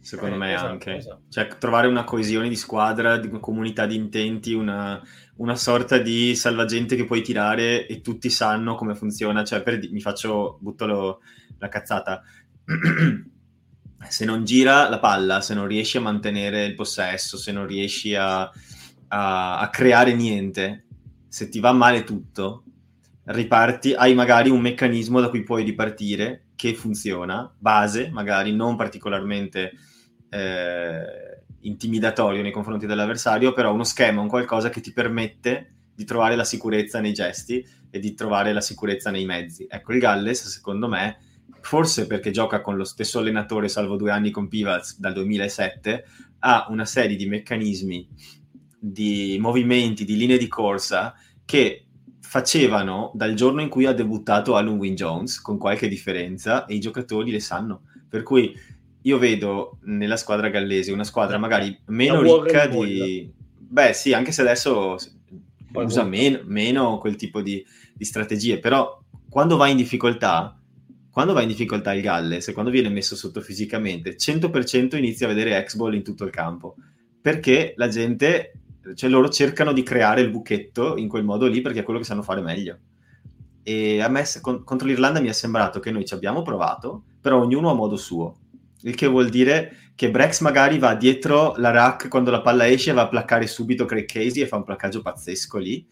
[0.00, 0.94] secondo eh, me esatto, anche.
[0.94, 1.22] Esatto.
[1.28, 5.02] Cioè trovare una coesione di squadra, di comunità di intenti, una,
[5.36, 9.42] una, sorta di salvagente che puoi tirare e tutti sanno come funziona.
[9.42, 11.20] Cioè, per, mi faccio, butto lo,
[11.58, 12.22] la cazzata.
[14.08, 18.14] se non gira la palla, se non riesci a mantenere il possesso, se non riesci
[18.14, 18.40] a,
[19.08, 20.86] a, a creare niente,
[21.28, 22.64] se ti va male tutto,
[23.24, 29.72] riparti, hai magari un meccanismo da cui puoi ripartire che funziona, base, magari non particolarmente
[30.30, 36.36] eh, intimidatorio nei confronti dell'avversario, però uno schema, un qualcosa che ti permette di trovare
[36.36, 39.66] la sicurezza nei gesti e di trovare la sicurezza nei mezzi.
[39.68, 41.18] Ecco, il Galles, secondo me,
[41.60, 46.04] forse perché gioca con lo stesso allenatore, salvo due anni con Pivaz dal 2007,
[46.40, 48.08] ha una serie di meccanismi,
[48.78, 51.86] di movimenti, di linee di corsa che
[52.20, 56.80] facevano dal giorno in cui ha debuttato Alan Wynne Jones, con qualche differenza, e i
[56.80, 57.82] giocatori le sanno.
[58.08, 58.54] Per cui
[59.02, 63.32] io vedo nella squadra gallese una squadra magari meno ricca di...
[63.70, 64.96] Beh sì, anche se adesso
[65.72, 70.57] usa meno, meno, quel tipo di, di strategie, però quando va in difficoltà
[71.18, 75.34] quando va in difficoltà il Galles e quando viene messo sotto fisicamente, 100% inizia a
[75.34, 76.76] vedere X-Ball in tutto il campo,
[77.20, 78.52] perché la gente,
[78.94, 82.04] cioè loro cercano di creare il buchetto in quel modo lì perché è quello che
[82.04, 82.78] sanno fare meglio.
[83.64, 87.40] E a me con, contro l'Irlanda mi è sembrato che noi ci abbiamo provato, però
[87.40, 88.36] ognuno a modo suo.
[88.82, 92.92] Il che vuol dire che Brex magari va dietro la rack quando la palla esce,
[92.92, 95.84] va a placcare subito Craig Casey e fa un placcaggio pazzesco lì.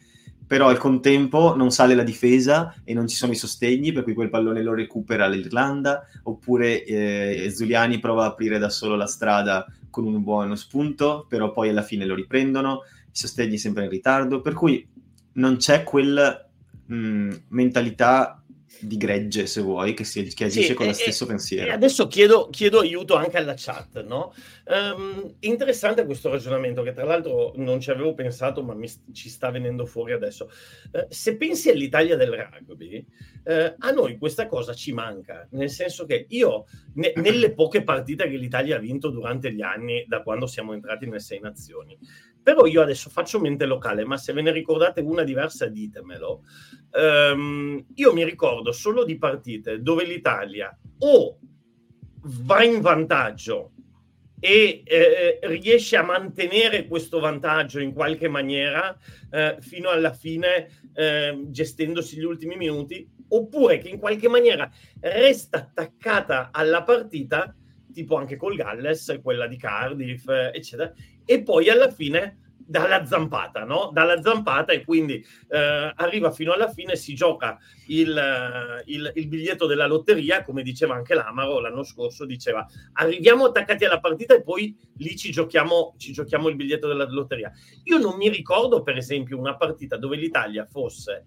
[0.46, 4.14] Però al contempo non sale la difesa e non ci sono i sostegni, per cui
[4.14, 6.06] quel pallone lo recupera l'Irlanda.
[6.24, 11.52] Oppure eh, Zuliani prova a aprire da solo la strada con un buono spunto, però
[11.52, 12.82] poi alla fine lo riprendono.
[13.06, 14.40] I sostegni sempre in ritardo.
[14.40, 14.86] Per cui
[15.32, 16.46] non c'è quel
[16.86, 18.40] mh, mm, mentalità
[18.80, 21.68] di gregge, se vuoi, che, si, che agisce sì, con lo stesso pensiero.
[21.68, 24.34] E adesso chiedo, chiedo, aiuto anche alla chat, no?
[24.66, 29.50] Um, interessante questo ragionamento, che tra l'altro non ci avevo pensato, ma mi, ci sta
[29.50, 30.50] venendo fuori adesso.
[30.92, 33.04] Uh, se pensi all'Italia del rugby,
[33.44, 38.28] uh, a noi questa cosa ci manca, nel senso che io, ne, nelle poche partite
[38.28, 41.98] che l'Italia ha vinto durante gli anni, da quando siamo entrati nelle Sei Nazioni,
[42.46, 46.44] però io adesso faccio mente locale, ma se ve ne ricordate una diversa ditemelo.
[46.92, 51.40] Um, io mi ricordo solo di partite dove l'Italia o
[52.20, 53.72] va in vantaggio
[54.38, 58.96] e eh, riesce a mantenere questo vantaggio in qualche maniera
[59.28, 65.58] eh, fino alla fine eh, gestendosi gli ultimi minuti oppure che in qualche maniera resta
[65.58, 67.52] attaccata alla partita
[67.96, 70.92] tipo anche col Galles, quella di Cardiff, eccetera,
[71.26, 73.90] e poi alla fine dalla zampata, no?
[73.92, 77.58] Dalla zampata e quindi eh, arriva fino alla fine, si gioca
[77.88, 83.44] il, eh, il, il, biglietto della lotteria, come diceva anche l'Amaro l'anno scorso, diceva arriviamo
[83.44, 87.52] attaccati alla partita e poi lì ci giochiamo, ci giochiamo il biglietto della lotteria.
[87.84, 91.26] Io non mi ricordo per esempio una partita dove l'Italia fosse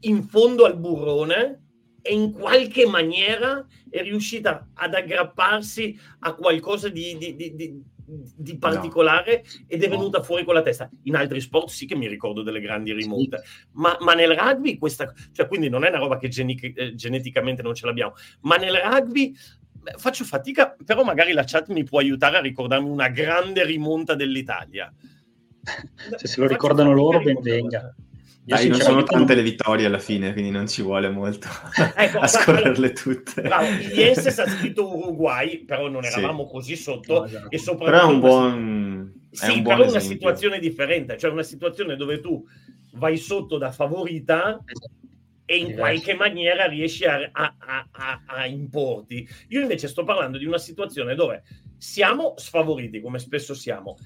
[0.00, 1.64] in fondo al burrone
[2.02, 7.82] e in qualche maniera è riuscita ad aggrapparsi a qualcosa di, di, di,
[8.36, 9.64] di particolare no.
[9.66, 10.24] ed è venuta no.
[10.24, 10.88] fuori con la testa.
[11.04, 13.68] In altri sport sì che mi ricordo delle grandi rimonte, sì.
[13.72, 17.62] ma, ma, nel rugby questa, cioè quindi non è una roba che geni- eh, geneticamente
[17.62, 19.34] non ce l'abbiamo, ma nel rugby
[19.72, 24.14] beh, faccio fatica, però magari la chat mi può aiutare a ricordarmi una grande rimonta
[24.14, 24.92] dell'Italia.
[26.16, 27.94] Se se lo ricordano loro, ben venga.
[28.42, 31.46] Dai, non sono tante le vittorie alla fine, quindi non ci vuole molto
[31.94, 33.42] ecco, a scorrerle tutte.
[33.42, 36.50] Bravo, Ienses ha scritto Uruguay, però non eravamo sì.
[36.50, 37.20] così sotto.
[37.20, 37.50] No, esatto.
[37.50, 39.12] e soprattutto però è un buon...
[39.30, 42.44] È sì, un buon però è una situazione differente, cioè una situazione dove tu
[42.94, 44.58] vai sotto da favorita
[45.44, 49.28] e in qualche maniera riesci a, a, a, a, importi.
[49.48, 51.42] Io invece sto parlando di una situazione dove
[51.76, 53.96] siamo sfavoriti, come spesso siamo,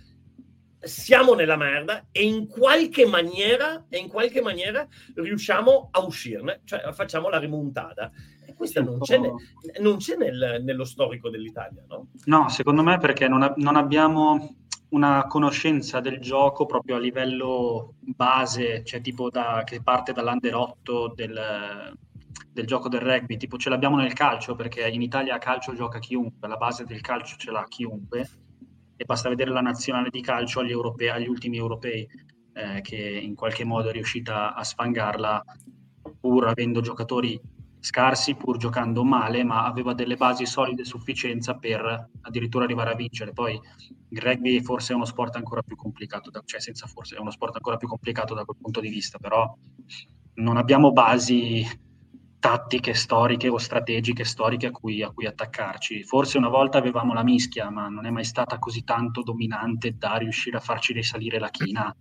[0.84, 7.28] siamo nella merda e in qualche maniera, in qualche maniera riusciamo a uscirne, cioè facciamo
[7.28, 8.10] la rimontada.
[8.46, 9.32] E questa non c'è, ne,
[9.80, 12.08] non c'è nel, nello storico dell'Italia, no?
[12.24, 14.56] No, secondo me perché non, non abbiamo
[14.90, 21.12] una conoscenza del gioco proprio a livello base, cioè tipo da, che parte dall'under 8
[21.16, 21.96] del,
[22.52, 26.46] del gioco del rugby, tipo ce l'abbiamo nel calcio perché in Italia calcio gioca chiunque,
[26.46, 28.28] la base del calcio ce l'ha chiunque
[28.96, 32.08] e basta vedere la nazionale di calcio agli, europei, agli ultimi europei
[32.52, 35.44] eh, che in qualche modo è riuscita a sfangarla
[36.20, 37.40] pur avendo giocatori
[37.84, 42.94] scarsi, pur giocando male, ma aveva delle basi solide a sufficienza per addirittura arrivare a
[42.94, 43.32] vincere.
[43.32, 43.60] Poi
[44.08, 47.30] il rugby forse è uno sport ancora più complicato, da, cioè senza forse è uno
[47.30, 49.54] sport ancora più complicato da quel punto di vista, però
[50.36, 51.62] non abbiamo basi
[52.44, 56.04] tattiche storiche o strategiche storiche a cui, a cui, attaccarci.
[56.04, 60.16] Forse una volta avevamo la mischia, ma non è mai stata così tanto dominante da
[60.16, 61.96] riuscire a farci risalire la china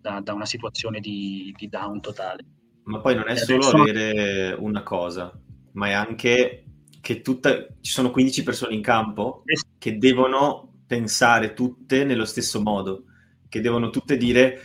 [0.00, 2.42] da, da una situazione di, di, down totale.
[2.84, 3.82] Ma poi non è solo sono...
[3.82, 5.30] avere una cosa,
[5.72, 6.64] ma è anche
[7.02, 9.42] che tutta, ci sono 15 persone in campo
[9.76, 13.04] che devono pensare tutte nello stesso modo,
[13.46, 14.58] che devono tutte dire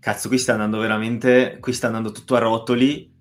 [0.00, 3.12] cazzo qui sta andando veramente, qui sta andando tutto a rotoli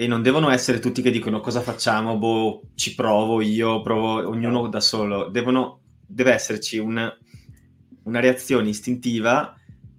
[0.00, 4.68] e non devono essere tutti che dicono cosa facciamo, boh, ci provo io, provo ognuno
[4.68, 5.28] da solo.
[5.28, 7.12] Devono, deve esserci un,
[8.04, 9.56] una reazione istintiva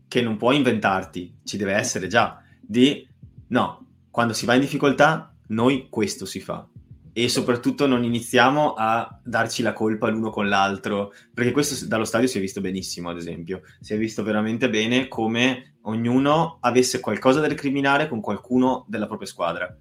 [0.07, 3.05] che non puoi inventarti, ci deve essere già, di
[3.47, 6.65] no, quando si va in difficoltà, noi questo si fa.
[7.11, 12.29] E soprattutto non iniziamo a darci la colpa l'uno con l'altro, perché questo dallo stadio
[12.29, 13.63] si è visto benissimo, ad esempio.
[13.81, 19.27] Si è visto veramente bene come ognuno avesse qualcosa da recriminare con qualcuno della propria
[19.27, 19.77] squadra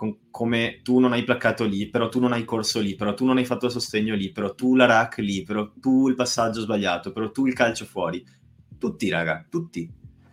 [0.00, 3.26] con, come tu non hai placcato lì, però tu non hai corso lì, però tu
[3.26, 6.62] non hai fatto il sostegno lì, però tu la rack lì, però tu il passaggio
[6.62, 8.24] sbagliato, però tu il calcio fuori.
[8.78, 9.92] Tutti, raga, tutti.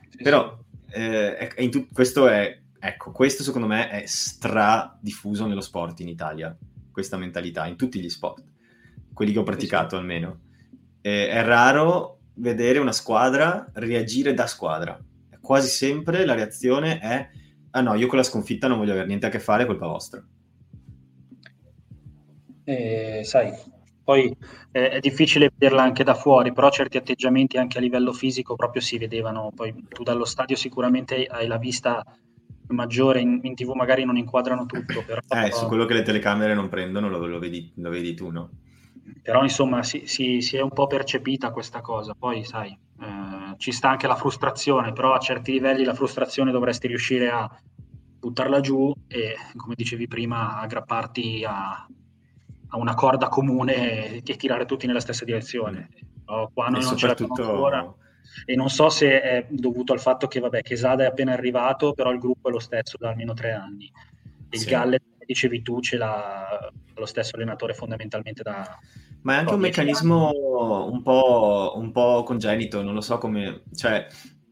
[0.10, 0.58] Sì, però
[0.92, 6.00] eh, è, è tu- questo è ecco, questo secondo me è stra diffuso nello sport
[6.00, 6.58] in Italia,
[6.90, 8.46] questa mentalità, in tutti gli sport,
[9.14, 10.02] quelli che ho praticato sì.
[10.02, 10.40] almeno.
[11.02, 14.98] E è raro vedere una squadra reagire da squadra.
[15.42, 17.30] Quasi sempre la reazione è
[17.78, 19.88] ah no, io con la sconfitta non voglio avere niente a che fare, è colpa
[19.88, 20.24] vostra.
[22.64, 23.54] Eh, sai,
[24.04, 24.36] poi
[24.72, 28.82] eh, è difficile vederla anche da fuori, però certi atteggiamenti anche a livello fisico proprio
[28.82, 29.52] si vedevano.
[29.54, 32.04] Poi tu dallo stadio sicuramente hai la vista
[32.68, 35.04] maggiore, in, in tv magari non inquadrano tutto.
[35.06, 38.30] Però, eh, su quello che le telecamere non prendono lo, lo, vedi, lo vedi, tu,
[38.30, 38.50] no?
[39.22, 43.74] Però insomma si, si, si, è un po' percepita questa cosa, poi sai, eh, ci
[43.74, 47.50] sta anche la frustrazione, però a certi livelli la frustrazione dovresti riuscire a
[48.28, 51.88] buttarla giù e, come dicevi prima, aggrapparti a,
[52.70, 55.90] a una corda comune e tirare tutti nella stessa direzione.
[56.26, 57.36] No, qua noi non soprattutto...
[57.36, 57.96] ce ancora
[58.46, 62.12] e non so se è dovuto al fatto che vabbè, Quesada è appena arrivato, però
[62.12, 63.92] il gruppo è lo stesso da almeno tre anni.
[64.50, 64.70] Il sì.
[64.70, 68.78] Gallet, dicevi tu, ce l'ha lo stesso allenatore fondamentalmente da...
[69.22, 73.64] Ma è anche un meccanismo un po', un po' congenito, non lo so come...
[73.76, 74.08] Cioè,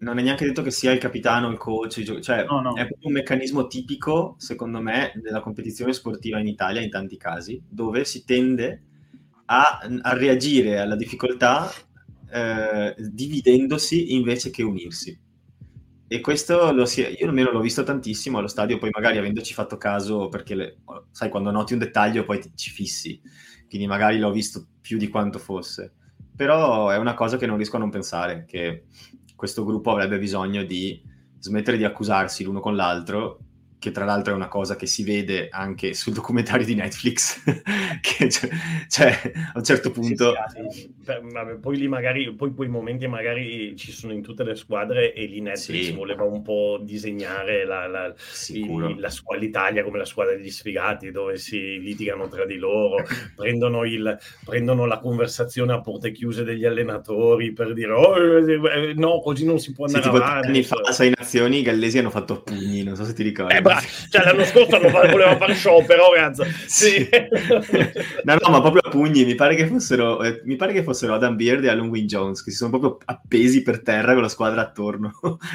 [0.05, 2.75] non è neanche detto che sia il capitano, il coach, il gio- cioè no, no.
[2.75, 7.59] è proprio un meccanismo tipico, secondo me, della competizione sportiva in Italia in tanti casi,
[7.67, 8.83] dove si tende
[9.45, 11.71] a, a reagire alla difficoltà
[12.29, 15.19] eh, dividendosi invece che unirsi.
[16.07, 19.77] E questo lo si, io almeno l'ho visto tantissimo allo stadio, poi magari avendoci fatto
[19.77, 20.77] caso, perché le,
[21.09, 23.19] sai, quando noti un dettaglio poi ti, ci fissi,
[23.67, 25.93] quindi magari l'ho visto più di quanto fosse.
[26.35, 28.83] Però è una cosa che non riesco a non pensare, che
[29.35, 31.01] questo gruppo avrebbe bisogno di
[31.39, 33.39] smettere di accusarsi l'uno con l'altro,
[33.85, 37.43] che tra l'altro è una cosa che si vede anche sul documentario di Netflix,
[38.01, 38.49] che cioè,
[38.87, 40.33] cioè, a un certo punto...
[40.71, 44.55] Sì, sì, vabbè, poi lì magari, poi quei momenti magari ci sono in tutte le
[44.55, 45.91] squadre e lì Netflix sì.
[45.91, 48.11] voleva un po' disegnare la, la,
[48.47, 53.03] il, la squadra, l'Italia come la squadra degli sfigati, dove si litigano tra di loro,
[53.35, 59.19] prendono, il, prendono la conversazione a porte chiuse degli allenatori per dire oh, eh, no,
[59.19, 60.47] così non si può andare sì, avanti.
[60.47, 63.53] Anni fa, a sei nazioni, i gallesi hanno fatto pugni, non so se ti ricordi.
[63.55, 63.61] Eh,
[64.09, 66.45] cioè, l'anno scorso non voleva fare sciopero, ragazzo.
[66.65, 67.07] Sì.
[68.23, 69.25] no, no, ma proprio a pugni.
[69.25, 72.43] Mi pare che fossero, eh, mi pare che fossero Adam Beard e Alan Wynne Jones,
[72.43, 75.13] che si sono proprio appesi per terra con la squadra attorno.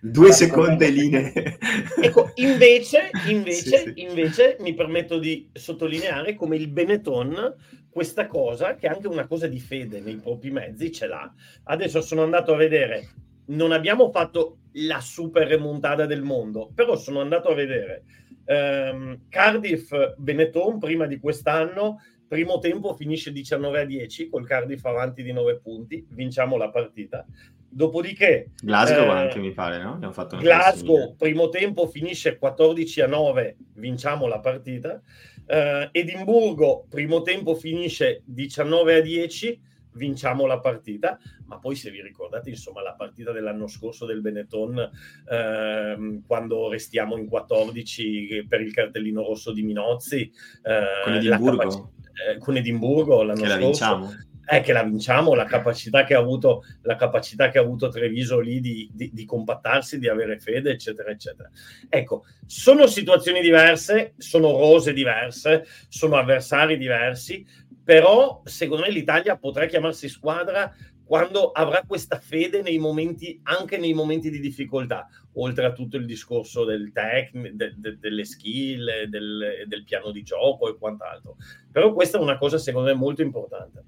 [0.00, 1.58] Due seconde linee.
[2.00, 4.02] Ecco, invece, invece, sì, sì.
[4.02, 7.54] invece mi permetto di sottolineare come il Benetton
[7.88, 11.32] questa cosa, che è anche una cosa di fede nei propri mezzi, ce l'ha.
[11.64, 13.08] Adesso sono andato a vedere
[13.46, 18.04] non abbiamo fatto la super remontata del mondo, però sono andato a vedere
[18.46, 22.00] um, Cardiff Benetton prima di quest'anno.
[22.28, 27.24] Primo tempo finisce 19 a 10 col Cardiff avanti di 9 punti, vinciamo la partita.
[27.68, 29.98] Dopodiché Glasgow eh, anche mi pare, no?
[30.40, 35.00] Glasgow, primo tempo finisce 14 a 9, vinciamo la partita.
[35.46, 39.60] Eh, Edimburgo, primo tempo finisce 19 a 10,
[39.96, 44.90] vinciamo la partita, ma poi se vi ricordate, insomma, la partita dell'anno scorso del Benetton,
[45.28, 50.30] ehm, quando restiamo in 14 per il cartellino rosso di Minozzi,
[50.62, 51.94] eh, con Edimburgo, capac-
[52.28, 53.58] eh, con Edimburgo l'anno che scorso.
[53.58, 54.14] La vinciamo.
[54.46, 58.38] È che la vinciamo, la capacità che ha avuto, la capacità che ha avuto Treviso
[58.38, 61.50] lì di, di, di compattarsi, di avere fede, eccetera, eccetera.
[61.88, 67.44] Ecco, sono situazioni diverse, sono rose diverse, sono avversari diversi,
[67.86, 73.94] però secondo me l'Italia potrà chiamarsi squadra quando avrà questa fede nei momenti, anche nei
[73.94, 79.64] momenti di difficoltà, oltre a tutto il discorso del tech, de, de, delle skill, del,
[79.68, 81.36] del, piano di gioco e quant'altro.
[81.70, 83.84] Però questa è una cosa secondo me molto importante.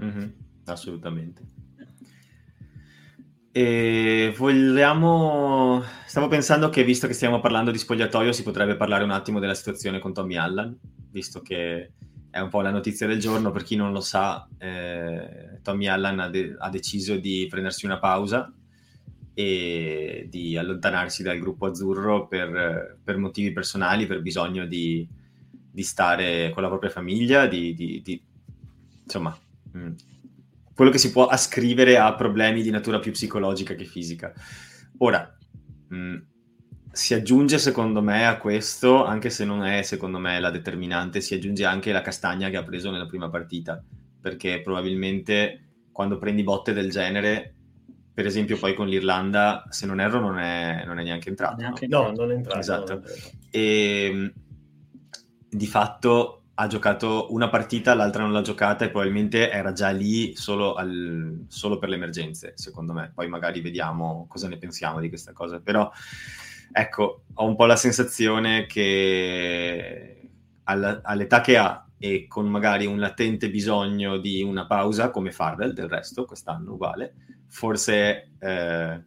[0.00, 0.28] Mm-hmm,
[0.66, 1.42] assolutamente.
[3.50, 5.82] E vogliamo...
[6.06, 9.54] Stavo pensando che visto che stiamo parlando di spogliatoio si potrebbe parlare un attimo della
[9.54, 10.78] situazione con Tommy Allan,
[11.10, 11.94] visto che
[12.34, 16.18] è un po' la notizia del giorno, per chi non lo sa, eh, Tommy Allan
[16.18, 18.52] ha, de- ha, deciso di prendersi una pausa
[19.32, 25.08] e di allontanarsi dal gruppo azzurro per, per motivi personali, per bisogno di,
[25.70, 28.20] di, stare con la propria famiglia, di, di, di
[29.04, 29.38] insomma,
[29.70, 29.92] mh, mm,
[30.74, 34.32] quello che si può ascrivere a problemi di natura più psicologica che fisica.
[34.98, 35.38] Ora,
[35.86, 36.16] mh, mm,
[36.94, 41.34] si aggiunge secondo me a questo, anche se non è secondo me la determinante, si
[41.34, 43.82] aggiunge anche la castagna che ha preso nella prima partita,
[44.20, 47.54] perché probabilmente quando prendi botte del genere,
[48.14, 51.56] per esempio poi con l'Irlanda, se non erro non è, non è neanche entrato.
[51.60, 52.02] Neanche no?
[52.02, 52.58] no, non è entrato.
[52.58, 53.02] Esatto.
[53.50, 54.32] E ehm,
[55.48, 60.36] di fatto ha giocato una partita, l'altra non l'ha giocata e probabilmente era già lì
[60.36, 63.10] solo, al, solo per le emergenze, secondo me.
[63.12, 65.90] Poi magari vediamo cosa ne pensiamo di questa cosa, però
[66.76, 70.28] ecco, ho un po' la sensazione che
[70.64, 75.72] alla, all'età che ha e con magari un latente bisogno di una pausa, come Farrell
[75.72, 77.14] del resto, quest'anno uguale,
[77.46, 79.02] forse eh,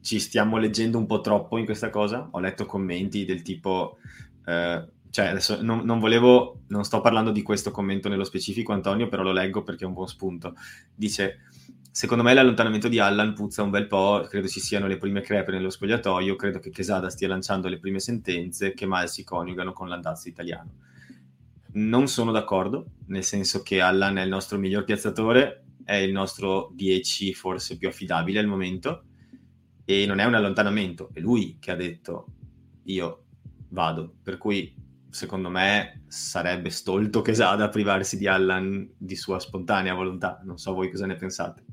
[0.00, 2.28] ci stiamo leggendo un po' troppo in questa cosa.
[2.30, 3.98] Ho letto commenti del tipo...
[4.46, 9.08] Eh, cioè adesso non, non, volevo, non sto parlando di questo commento nello specifico, Antonio,
[9.08, 10.54] però lo leggo perché è un buon spunto.
[10.94, 11.40] Dice,
[11.92, 15.52] secondo me l'allontanamento di Allan puzza un bel po', credo ci siano le prime crepe
[15.52, 19.90] nello spogliatoio, credo che Quesada stia lanciando le prime sentenze che mal si coniugano con
[19.90, 20.70] l'andazzo italiano.
[21.74, 26.70] Non sono d'accordo, nel senso che Allan è il nostro miglior piazzatore, è il nostro
[26.74, 29.04] 10 forse più affidabile al momento,
[29.84, 32.26] e non è un allontanamento, è lui che ha detto
[32.84, 33.24] io
[33.68, 34.74] vado, per cui
[35.10, 40.90] secondo me sarebbe stolto Quesada privarsi di Allan di sua spontanea volontà, non so voi
[40.90, 41.71] cosa ne pensate.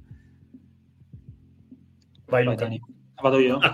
[2.29, 2.79] Vai Dani.
[3.21, 3.59] Vado io?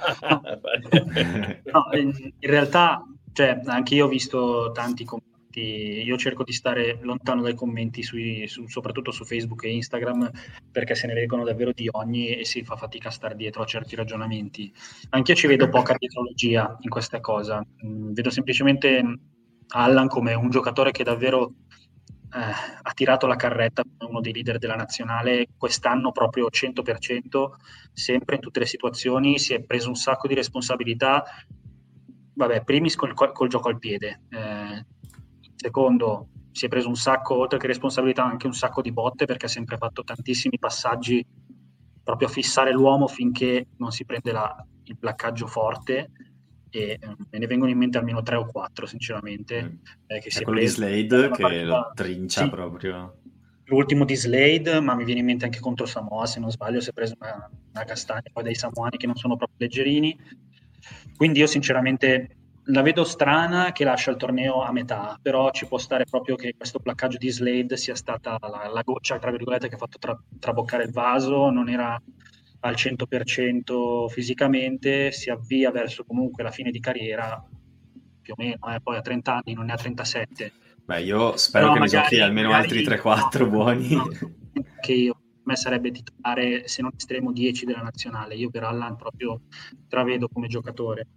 [1.71, 1.89] No.
[1.91, 7.41] no, in, realtà, cioè, anche io ho visto tanti commenti io cerco di stare lontano
[7.41, 10.29] dai commenti, sui, su, soprattutto su Facebook e Instagram,
[10.69, 13.65] perché se ne leggono davvero di ogni e si fa fatica a stare dietro a
[13.65, 14.73] certi ragionamenti.
[15.11, 19.01] Anche io ci vedo poca dietrologia in questa cosa, mm, vedo semplicemente
[19.69, 21.53] Allan come un giocatore che davvero
[22.37, 27.49] ha tirato la carretta come uno dei leader della nazionale quest'anno proprio 100%,
[27.93, 31.23] sempre in tutte le situazioni, si è preso un sacco di responsabilità,
[32.33, 34.85] vabbè, primis col, col gioco al piede, eh,
[35.55, 39.45] secondo si è preso un sacco, oltre che responsabilità, anche un sacco di botte perché
[39.45, 41.25] ha sempre fatto tantissimi passaggi
[42.03, 46.11] proprio a fissare l'uomo finché non si prende la, il placcaggio forte
[46.69, 49.75] e eh, me ne vengono in mente almeno tre o quattro sinceramente mm.
[50.07, 51.63] eh, che è si quello di Slade che partita...
[51.63, 53.17] lo trincia sì, proprio.
[53.65, 56.89] L'ultimo di Slade ma mi viene in mente anche contro Samoa se non sbaglio si
[56.89, 60.17] è preso una, una castagna poi dai samoani che non sono proprio leggerini.
[61.15, 62.37] Quindi io sinceramente
[62.69, 66.55] la vedo strana che lascia il torneo a metà, però ci può stare proprio che
[66.57, 70.19] questo placcaggio di Slade sia stata la, la goccia, tra virgolette, che ha fatto tra,
[70.39, 72.01] traboccare il vaso, non era
[72.65, 77.43] al 100% fisicamente, si avvia verso comunque la fine di carriera,
[78.21, 80.51] più o meno, eh, poi a 30 anni, non ne ha 37.
[80.85, 83.95] Beh, io spero però che magari, ne giochi almeno altri 3-4 no, buoni.
[83.95, 84.07] No,
[84.81, 88.95] che io, a me sarebbe titolare, se non estremo 10 della nazionale, io per Allan
[88.95, 89.41] proprio
[89.87, 91.07] travedo come giocatore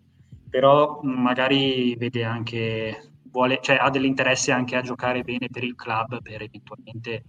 [0.49, 6.21] però magari vede anche, vuole, cioè ha dell'interesse anche a giocare bene per il club
[6.23, 7.25] per eventualmente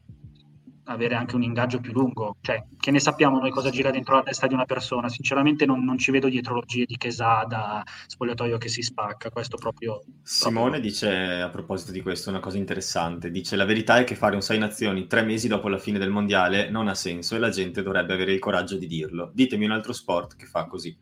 [0.94, 2.38] avere anche un ingaggio più lungo.
[2.42, 5.10] Cioè, che ne sappiamo noi cosa gira dentro la testa di una persona?
[5.10, 10.04] Sinceramente non, non ci vedo dietrologie di Chesada, spogliatoio che si spacca, questo proprio...
[10.24, 10.82] Simone proprio...
[10.82, 13.32] dice, a proposito di questo, una cosa interessante.
[13.32, 16.10] Dice, la verità è che fare un 6 nazioni tre mesi dopo la fine del
[16.10, 19.32] mondiale non ha senso e la gente dovrebbe avere il coraggio di dirlo.
[19.34, 20.96] Ditemi un altro sport che fa così.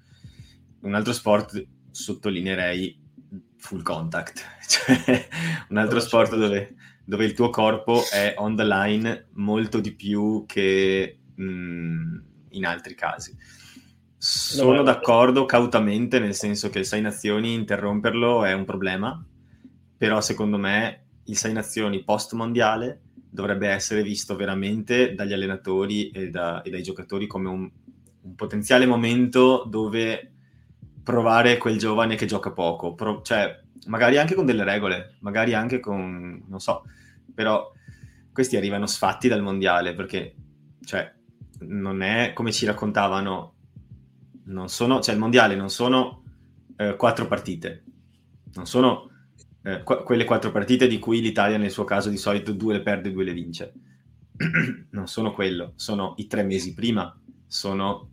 [0.81, 3.05] Un altro sport sottolineerei
[3.57, 5.27] full contact, cioè
[5.69, 6.75] un altro sport dove,
[7.07, 12.17] dove, il tuo corpo è on the line molto di più che mh,
[12.49, 13.33] in altri casi.
[14.17, 19.25] Sono no, d'accordo cautamente, nel senso che il 6 nazioni interromperlo è un problema,
[19.95, 26.29] però secondo me il 6 nazioni post mondiale dovrebbe essere visto veramente dagli allenatori e,
[26.29, 27.71] da, e dai giocatori come un,
[28.21, 30.33] un potenziale momento dove
[31.03, 35.79] provare quel giovane che gioca poco, Pro- cioè magari anche con delle regole, magari anche
[35.79, 36.83] con, non so,
[37.33, 37.71] però
[38.31, 40.35] questi arrivano sfatti dal mondiale perché,
[40.85, 41.11] cioè,
[41.59, 43.53] non è come ci raccontavano,
[44.45, 46.23] non sono, cioè il mondiale non sono
[46.77, 47.83] eh, quattro partite,
[48.53, 49.09] non sono
[49.63, 52.81] eh, qu- quelle quattro partite di cui l'Italia nel suo caso di solito due le
[52.81, 53.73] perde e due le vince.
[54.91, 58.09] non sono quello, sono i tre mesi prima, sono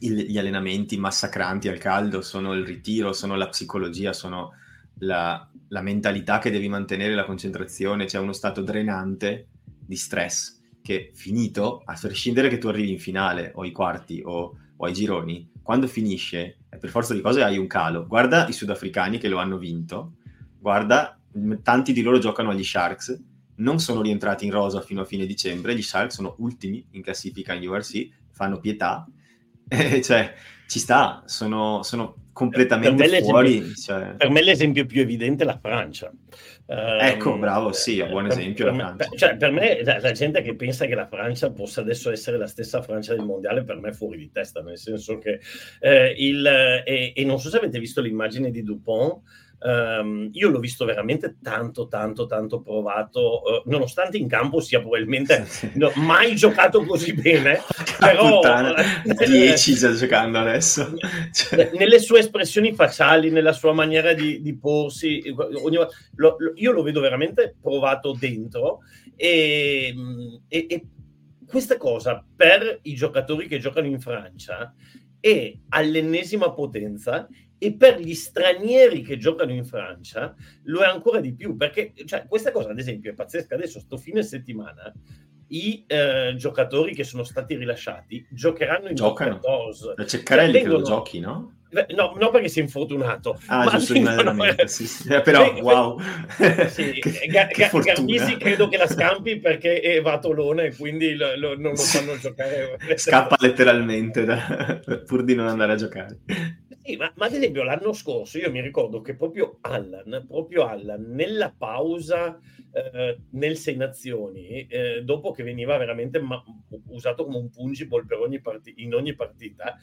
[0.00, 4.52] il, gli allenamenti massacranti al caldo, sono il ritiro, sono la psicologia, sono
[5.00, 11.10] la, la mentalità che devi mantenere, la concentrazione, c'è uno stato drenante di stress che
[11.14, 15.50] finito, a prescindere che tu arrivi in finale o ai quarti o, o ai gironi,
[15.62, 18.06] quando finisce, per forza di cose hai un calo.
[18.06, 20.14] Guarda i sudafricani che lo hanno vinto,
[20.58, 21.18] guarda,
[21.62, 23.22] tanti di loro giocano agli Sharks,
[23.56, 27.52] non sono rientrati in rosa fino a fine dicembre, gli Sharks sono ultimi in classifica
[27.52, 29.06] in URC, fanno pietà
[29.68, 30.34] eh, cioè,
[30.66, 33.74] ci sta, sono, sono completamente per fuori.
[33.74, 34.14] Cioè...
[34.16, 36.12] Per me l'esempio più evidente è la Francia.
[36.66, 39.08] ecco, um, bravo, sì, è buon esempio per, la Francia.
[39.08, 42.38] Per, cioè, per me la, la, gente che pensa che la Francia possa adesso essere
[42.38, 45.40] la stessa Francia del mondiale, per me è fuori di testa, nel senso che
[45.80, 49.22] eh, il, eh, e, non so se avete visto l'immagine di Dupont,
[49.60, 55.48] Um, io l'ho visto veramente tanto, tanto, tanto provato, uh, nonostante in campo sia probabilmente
[55.74, 57.60] no, mai giocato così bene,
[57.98, 58.40] però
[59.02, 60.94] 10 sta giocando adesso.
[61.32, 61.70] Cioè.
[61.74, 65.22] Nelle sue espressioni facciali, nella sua maniera di, di porsi,
[65.62, 68.80] ogni, lo, lo, io lo vedo veramente provato dentro
[69.16, 69.94] e,
[70.48, 70.86] e, e
[71.46, 74.72] questa cosa per i giocatori che giocano in Francia
[75.20, 77.26] è all'ennesima potenza
[77.58, 80.34] e per gli stranieri che giocano in Francia
[80.64, 83.96] lo è ancora di più perché cioè, questa cosa ad esempio è pazzesca adesso sto
[83.96, 84.92] fine settimana
[85.48, 89.40] i eh, giocatori che sono stati rilasciati giocheranno in Giocano.
[89.96, 90.82] La Ceccarelli cioè, vengono...
[90.82, 91.52] che lo giochi, no?
[91.70, 93.38] No, no, perché si è infortunato.
[93.46, 94.34] Ah, ma giusto, vengono...
[94.64, 95.08] sì, sì.
[95.12, 96.00] Eh, però, cioè, wow.
[96.68, 101.36] Sì, che, Ga- che Garbisi credo che la scampi perché è Vatolone e quindi lo,
[101.36, 102.78] lo, non lo fanno giocare.
[102.96, 104.80] Scappa letteralmente da...
[105.06, 106.20] pur di non andare a giocare.
[106.82, 111.10] Sì, ma, ma, ad esempio l'anno scorso io mi ricordo che proprio Allan, proprio Allan
[111.10, 112.40] nella pausa
[112.72, 116.42] eh, nel Sei Nazioni, eh, dopo che veniva veramente ma-
[116.88, 119.76] usato come un pungible per ogni part- in ogni partita,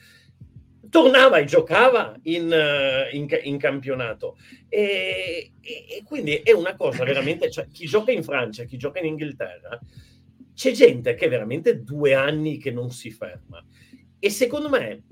[0.89, 4.37] tornava e giocava in, uh, in, in campionato.
[4.69, 8.99] E, e, e, quindi è una cosa veramente, cioè, chi gioca in Francia, chi gioca
[8.99, 9.79] in Inghilterra,
[10.53, 13.63] c'è gente che è veramente due anni che non si ferma.
[14.17, 15.03] E secondo me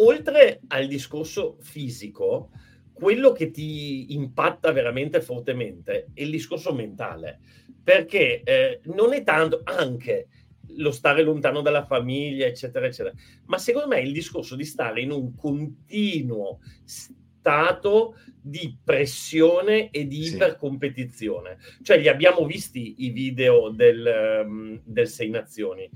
[0.00, 2.50] oltre al discorso fisico,
[2.92, 7.40] quello che ti impatta veramente fortemente è il discorso mentale,
[7.82, 10.28] perché eh, non è tanto anche
[10.76, 13.14] lo stare lontano dalla famiglia, eccetera, eccetera,
[13.46, 20.06] ma secondo me è il discorso di stare in un continuo stato di pressione e
[20.06, 20.34] di sì.
[20.34, 21.58] ipercompetizione.
[21.82, 25.88] Cioè, li abbiamo visti i video del, um, del Sei Nazioni.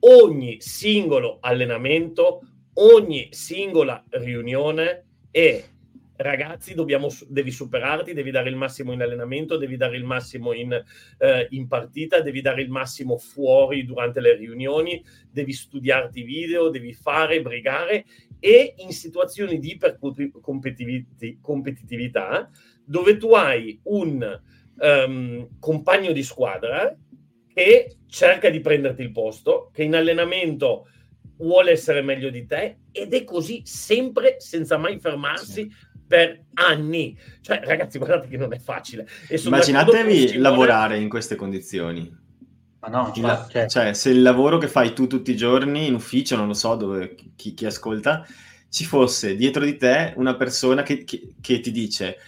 [0.00, 2.40] Ogni singolo allenamento,
[2.76, 5.64] ogni singola riunione è
[6.16, 10.72] ragazzi, dobbiamo, devi superarti, devi dare il massimo in allenamento, devi dare il massimo in,
[11.18, 16.94] eh, in, partita, devi dare il massimo fuori durante le riunioni, devi studiarti video, devi
[16.94, 18.06] fare, brigare
[18.40, 22.50] e in situazioni di ipercompetitività
[22.84, 24.40] dove tu hai un
[24.78, 26.94] um, compagno di squadra
[27.52, 30.86] che cerca di prenderti il posto, che in allenamento
[31.38, 35.72] vuole essere meglio di te ed è così sempre senza mai fermarsi sì.
[36.06, 37.16] per anni.
[37.40, 39.06] Cioè, ragazzi, guardate che non è facile.
[39.28, 42.24] Immaginatevi lavorare in queste condizioni.
[42.80, 45.94] Ma no, cioè, cioè, cioè, se il lavoro che fai tu tutti i giorni in
[45.94, 48.24] ufficio, non lo so dove chi, chi ascolta,
[48.68, 52.18] ci fosse dietro di te una persona che, che, che ti dice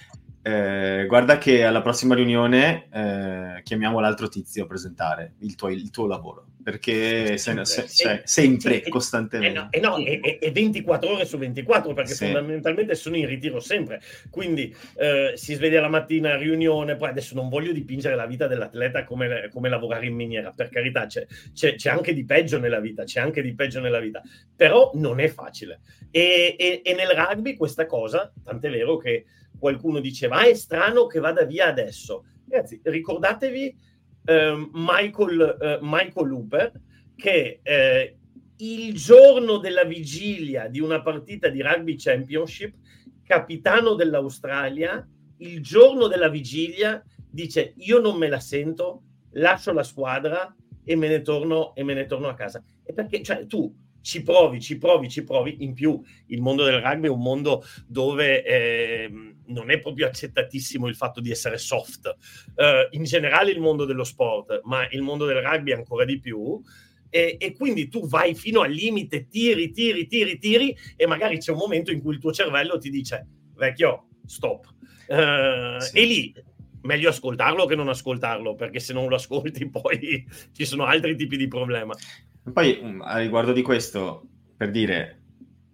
[0.49, 5.91] eh, guarda che alla prossima riunione eh, chiamiamo l'altro tizio a presentare il tuo, il
[5.91, 9.69] tuo lavoro perché sempre, se, cioè, sempre sì, costantemente.
[9.71, 12.25] E no, e, no, e, 24 ore su 24 perché sì.
[12.27, 14.03] fondamentalmente sono in ritiro sempre.
[14.29, 19.05] Quindi eh, si sveglia la mattina, riunione, poi adesso non voglio dipingere la vita dell'atleta
[19.05, 23.05] come, come lavorare in miniera, per carità c'è, c'è, c'è, anche di peggio nella vita,
[23.05, 24.21] c'è anche di peggio nella vita,
[24.55, 25.81] però non è facile.
[26.11, 26.55] E,
[26.85, 29.25] e nel rugby questa cosa, tant'è vero che
[29.59, 32.27] qualcuno diceva, ah, è strano che vada via adesso.
[32.47, 33.88] Ragazzi, ricordatevi
[34.25, 36.73] eh, Michael, eh, Michael Hooper
[37.17, 38.17] che eh,
[38.59, 42.75] il giorno della vigilia di una partita di rugby championship,
[43.25, 45.07] capitano dell'Australia,
[45.39, 49.03] il giorno della vigilia dice io non me la sento,
[49.33, 50.55] lascio la squadra
[50.85, 52.63] e me ne torno, me ne torno a casa.
[52.83, 55.63] E perché cioè, tu ci provi, ci provi, ci provi.
[55.63, 60.87] In più, il mondo del rugby è un mondo dove eh, non è proprio accettatissimo
[60.89, 62.15] il fatto di essere soft.
[62.55, 66.61] Uh, in generale il mondo dello sport, ma il mondo del rugby ancora di più.
[67.11, 71.53] E, e, quindi tu vai fino al limite, tiri, tiri, tiri, tiri, e magari c'è
[71.53, 74.67] un momento in cui il tuo cervello ti dice, vecchio, stop.
[75.09, 75.97] Uh, sì.
[75.97, 76.35] E lì
[76.83, 81.37] meglio ascoltarlo che non ascoltarlo, perché se non lo ascolti poi ci sono altri tipi
[81.37, 81.95] di problema.
[82.53, 84.27] Poi mm, a riguardo di questo,
[84.57, 85.18] per dire,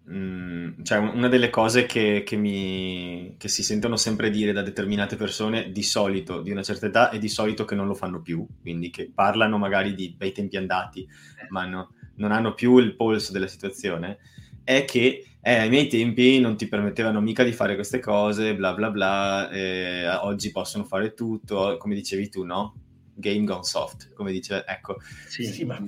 [0.05, 4.63] mh, mm, cioè una delle cose che, che, mi, che si sentono sempre dire da
[4.63, 8.21] determinate persone di solito, di una certa età, e di solito che non lo fanno
[8.21, 11.07] più, quindi che parlano magari di bei tempi andati,
[11.49, 14.19] ma no, non hanno più il polso della situazione,
[14.63, 18.73] è che eh, ai miei tempi non ti permettevano mica di fare queste cose, bla
[18.73, 22.75] bla bla, eh, oggi possono fare tutto, come dicevi tu, no?
[23.17, 24.97] Game gone soft, come dice, ecco.
[25.29, 25.79] Sì, sì ma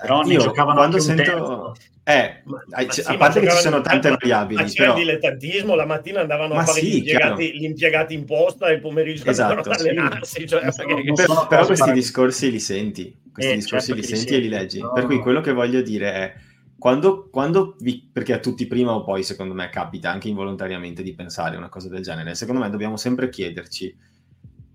[0.00, 1.74] però io quando sento...
[2.06, 4.60] Eh, ma sì, a parte che ci sono tante variabili.
[4.60, 5.04] Ma c'era però...
[5.04, 8.74] dilettantismo, la mattina andavano ma a fare sì, gli, impiegati, gli, impiegati, in posta e
[8.74, 10.46] il pomeriggio esatto, andavano ad allenarsi.
[10.46, 11.12] Cioè, perché...
[11.14, 11.94] però, però questi fare...
[11.94, 14.80] discorsi li senti, questi eh, discorsi certo li senti, senti e li leggi.
[14.80, 16.34] No, per cui quello che voglio dire è
[16.76, 21.14] quando, quando vi, perché a tutti prima o poi, secondo me, capita anche involontariamente di
[21.14, 23.96] pensare una cosa del genere, secondo me dobbiamo sempre chiederci,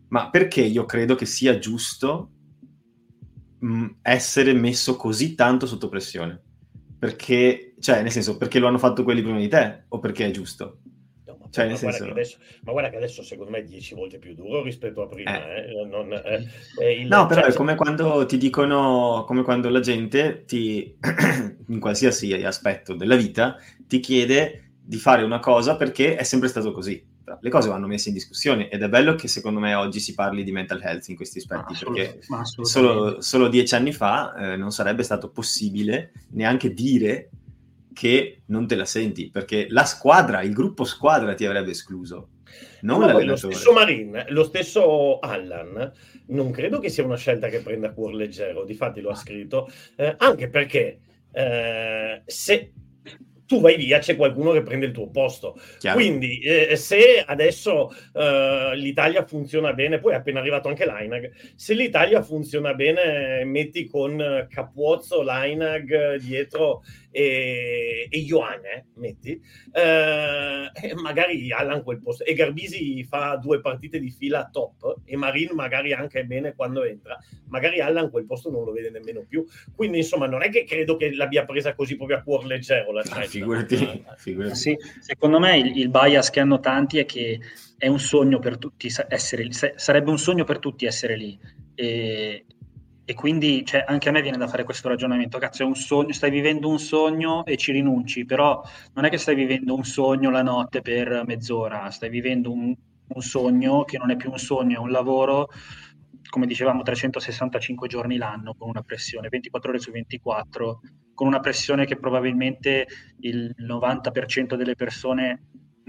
[0.07, 2.31] ma perché io credo che sia giusto
[3.59, 6.41] mh, essere messo così tanto sotto pressione?
[6.99, 10.31] Perché, cioè, nel senso, perché lo hanno fatto quelli prima di te o perché è
[10.31, 10.79] giusto?
[11.51, 11.97] Cioè, ma, senso...
[11.97, 15.07] guarda adesso, ma, guarda che adesso, secondo me è dieci volte più duro rispetto a
[15.07, 15.55] prima.
[15.55, 15.71] Eh.
[15.71, 15.85] Eh.
[15.85, 17.07] Non, eh, il...
[17.07, 20.95] no, però cioè, è come quando ti dicono, come quando la gente ti,
[21.67, 26.71] in qualsiasi aspetto della vita, ti chiede di fare una cosa perché è sempre stato
[26.71, 27.08] così.
[27.39, 30.43] Le cose vanno messe in discussione ed è bello che secondo me oggi si parli
[30.43, 32.19] di mental health in questi aspetti, perché
[32.61, 37.29] solo, solo, dieci anni fa eh, non sarebbe stato possibile neanche dire
[37.93, 42.29] che non te la senti, perché la squadra, il gruppo squadra ti avrebbe escluso.
[42.81, 45.91] Non Ma lo stesso Marin, lo stesso Allan,
[46.27, 50.15] non credo che sia una scelta che prenda cuor leggero, difatti lo ha scritto, eh,
[50.17, 50.99] anche perché
[51.31, 52.71] eh, se
[53.49, 55.59] tu vai via, c'è qualcuno che prende il tuo posto.
[55.79, 55.97] Chiaro.
[55.97, 61.73] Quindi, eh, se adesso eh, l'Italia funziona bene, poi è appena arrivato anche l'Ainag, se
[61.73, 69.39] l'Italia funziona bene, metti con Capuozzo, l'Ainag dietro e, e Ioane, metti,
[69.73, 70.69] eh,
[71.01, 72.23] magari Allan quel posto.
[72.23, 77.17] E Garbisi fa due partite di fila top e Marin magari anche bene quando entra.
[77.47, 79.45] Magari Allan quel posto non lo vede nemmeno più.
[79.75, 83.03] Quindi, insomma, non è che credo che l'abbia presa così proprio a cuor leggero la
[83.03, 83.27] scelta.
[83.27, 84.55] Figurati, figurati.
[84.55, 87.39] Sì, secondo me il, il bias che hanno tanti è che
[87.77, 91.39] è un sogno per tutti essere lì, sarebbe un sogno per tutti essere lì.
[91.75, 92.45] E,
[93.09, 96.13] e quindi cioè, anche a me viene da fare questo ragionamento, cazzo, è un sogno,
[96.13, 98.61] stai vivendo un sogno e ci rinunci, però
[98.93, 102.71] non è che stai vivendo un sogno la notte per mezz'ora, stai vivendo un,
[103.07, 105.47] un sogno che non è più un sogno, è un lavoro,
[106.29, 110.79] come dicevamo, 365 giorni l'anno con una pressione, 24 ore su 24,
[111.15, 112.85] con una pressione che probabilmente
[113.21, 115.45] il 90% delle persone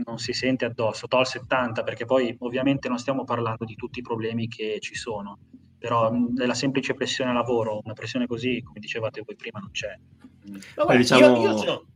[0.06, 4.02] non si sente addosso, tol 70 perché poi ovviamente non stiamo parlando di tutti i
[4.02, 5.38] problemi che ci sono
[5.80, 9.96] però della semplice pressione lavoro, una pressione così, come dicevate voi prima, non c'è.
[10.44, 11.36] No, guarda, diciamo...
[11.36, 11.86] io, io, sono,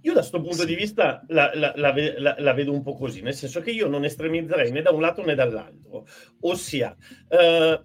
[0.00, 0.66] io, da questo punto sì.
[0.66, 4.04] di vista la, la, la, la, vedo un po' così, nel senso che io non
[4.04, 6.06] estremizzerei né da un lato né dall'altro,
[6.40, 6.96] ossia...
[7.28, 7.80] Eh,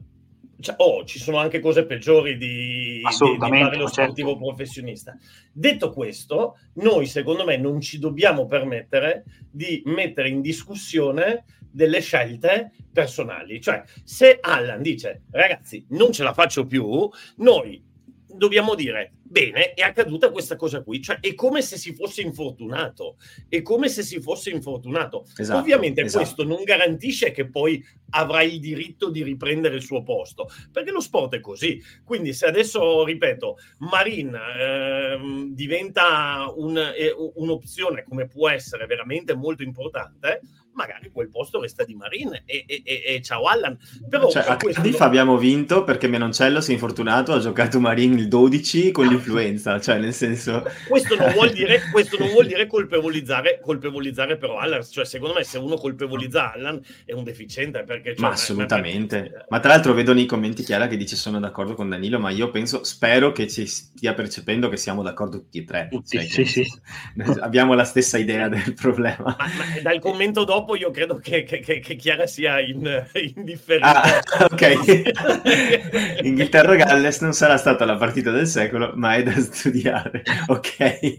[0.61, 4.45] cioè, oh, ci sono anche cose peggiori di, di, di fare lo sportivo certo.
[4.45, 5.17] professionista.
[5.51, 12.73] Detto questo, noi secondo me non ci dobbiamo permettere di mettere in discussione delle scelte
[12.91, 13.61] personali.
[13.61, 17.89] Cioè, se Allan dice, ragazzi, non ce la faccio più, noi
[18.35, 23.17] dobbiamo dire, bene, è accaduta questa cosa qui, cioè è come se si fosse infortunato,
[23.47, 25.25] è come se si fosse infortunato.
[25.37, 26.23] Esatto, Ovviamente esatto.
[26.23, 30.99] questo non garantisce che poi avrà il diritto di riprendere il suo posto, perché lo
[30.99, 31.81] sport è così.
[32.03, 39.63] Quindi se adesso, ripeto, Marin eh, diventa un, eh, un'opzione come può essere veramente molto
[39.63, 40.41] importante,
[40.73, 43.77] magari quel posto resta di Marin e, e, e, e ciao Allan.
[44.09, 45.07] Però cioè, a Cardiff non...
[45.07, 49.97] abbiamo vinto perché Menoncello si è infortunato, ha giocato Marin il 12 con l'influenza, cioè
[49.99, 50.63] nel senso...
[50.87, 55.43] Questo non vuol dire, questo non vuol dire colpevolizzare, colpevolizzare però Allan, cioè secondo me
[55.43, 58.15] se uno colpevolizza Allan è un deficiente perché...
[58.15, 61.73] Cioè, ma assolutamente, ma, ma tra l'altro vedo nei commenti Chiara che dice sono d'accordo
[61.73, 65.63] con Danilo, ma io penso, spero che ci stia percependo che siamo d'accordo tutti e
[65.63, 65.87] tre.
[65.91, 66.71] Tutti, cioè, sì, sì.
[67.39, 69.35] Abbiamo la stessa idea del problema.
[69.37, 73.05] Ma, ma dal commento dopo dopo io credo che, che, che Chiara sia in,
[73.35, 73.87] indifferente.
[73.87, 76.21] Ah, ok.
[76.23, 80.23] Inghilterra-Galles non sarà stata la partita del secolo, ma è da studiare.
[80.47, 81.17] Ok.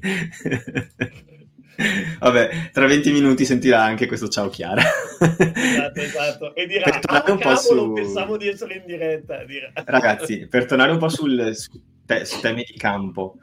[2.21, 4.83] Vabbè, tra 20 minuti sentirà anche questo ciao Chiara.
[5.19, 6.55] Esatto, esatto.
[6.55, 7.93] E dirà, ah, un cavolo, su...
[7.93, 9.45] pensavo di essere in diretta.
[9.45, 9.73] Dirà.
[9.75, 11.71] Ragazzi, per tornare un po' sul, su,
[12.07, 13.39] te, su temi di campo,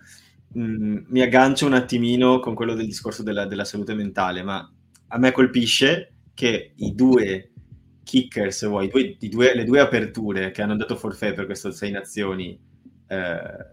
[0.53, 4.71] mh, mm, mi aggancio un attimino con quello del discorso della, della salute mentale, ma
[5.09, 7.51] a me colpisce che i due
[8.03, 11.91] kicker, se vuoi, due, due, le due aperture che hanno dato forfè per queste sei
[11.91, 12.59] nazioni
[13.07, 13.67] eh,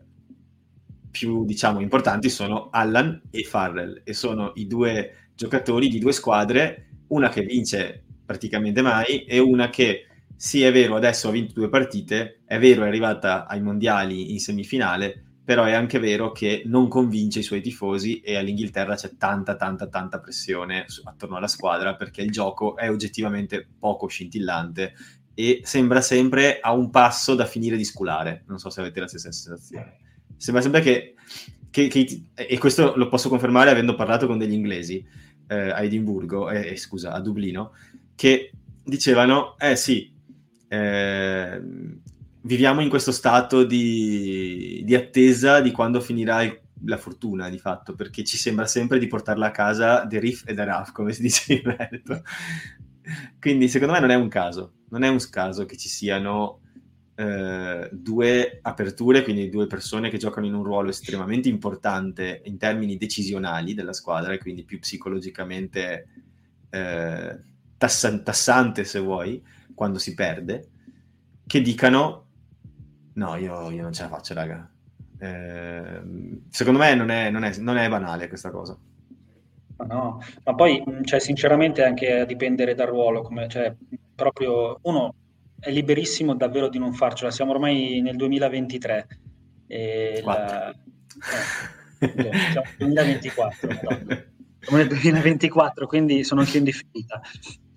[1.10, 4.02] più, diciamo, importanti sono Allan e Farrell.
[4.04, 9.70] E sono i due giocatori di due squadre, una che vince praticamente mai e una
[9.70, 14.32] che sì è vero adesso ha vinto due partite, è vero è arrivata ai mondiali
[14.32, 19.16] in semifinale, però è anche vero che non convince i suoi tifosi e all'Inghilterra c'è
[19.16, 24.94] tanta, tanta, tanta pressione attorno alla squadra perché il gioco è oggettivamente poco scintillante
[25.34, 28.42] e sembra sempre a un passo da finire di sculare.
[28.48, 29.98] Non so se avete la stessa sensazione.
[30.36, 31.14] Sembra sempre che,
[31.70, 35.06] che, che e questo lo posso confermare avendo parlato con degli inglesi
[35.46, 37.70] eh, a Edimburgo, eh, eh scusa, a Dublino,
[38.16, 38.50] che
[38.82, 40.12] dicevano, eh sì,
[40.66, 41.62] eh,
[42.46, 47.94] viviamo in questo stato di, di, attesa di quando finirà il la fortuna di fatto,
[47.94, 51.22] perché ci sembra sempre di portarla a casa de Riff e de Raf, come si
[51.22, 52.22] dice in Veneto.
[53.40, 56.60] Quindi secondo me non è un caso, non è un caso che ci siano
[57.14, 62.96] eh, due aperture, quindi due persone che giocano in un ruolo estremamente importante in termini
[62.96, 66.08] decisionali della squadra e quindi più psicologicamente
[66.68, 67.38] eh,
[67.78, 69.42] tassan- tassante se vuoi,
[69.74, 70.68] quando si perde,
[71.46, 72.25] che dicano
[73.16, 74.70] no, io, io non ce la faccio, raga.
[75.18, 76.00] Eh,
[76.50, 78.76] secondo me non è, non, è, non è banale questa cosa.
[79.86, 83.74] No, ma poi, cioè, sinceramente, anche a dipendere dal ruolo, come, cioè,
[84.14, 85.14] proprio uno
[85.58, 87.30] è liberissimo davvero di non farcela.
[87.30, 89.06] Siamo ormai nel 2023.
[89.66, 90.70] E la...
[90.70, 93.68] eh, siamo nel 2024.
[94.66, 97.20] Siamo nel 2024, quindi sono anche in difficoltà.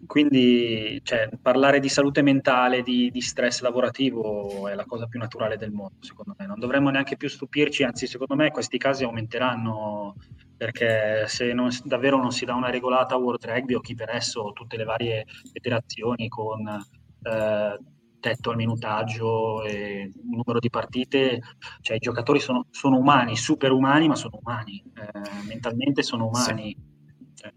[0.10, 5.56] Quindi cioè, parlare di salute mentale, di, di, stress lavorativo è la cosa più naturale
[5.56, 6.48] del mondo, secondo me.
[6.48, 10.16] Non dovremmo neanche più stupirci, anzi, secondo me questi casi aumenteranno
[10.58, 14.52] perché se non, davvero non si dà una regolata World Rugby o chi per esso
[14.52, 17.78] tutte le varie federazioni con eh,
[18.20, 21.40] tetto al minutaggio e numero di partite,
[21.82, 26.76] cioè i giocatori sono, sono umani, super umani, ma sono umani, eh, mentalmente sono umani.
[26.76, 27.32] Sì.
[27.36, 27.54] Cioè,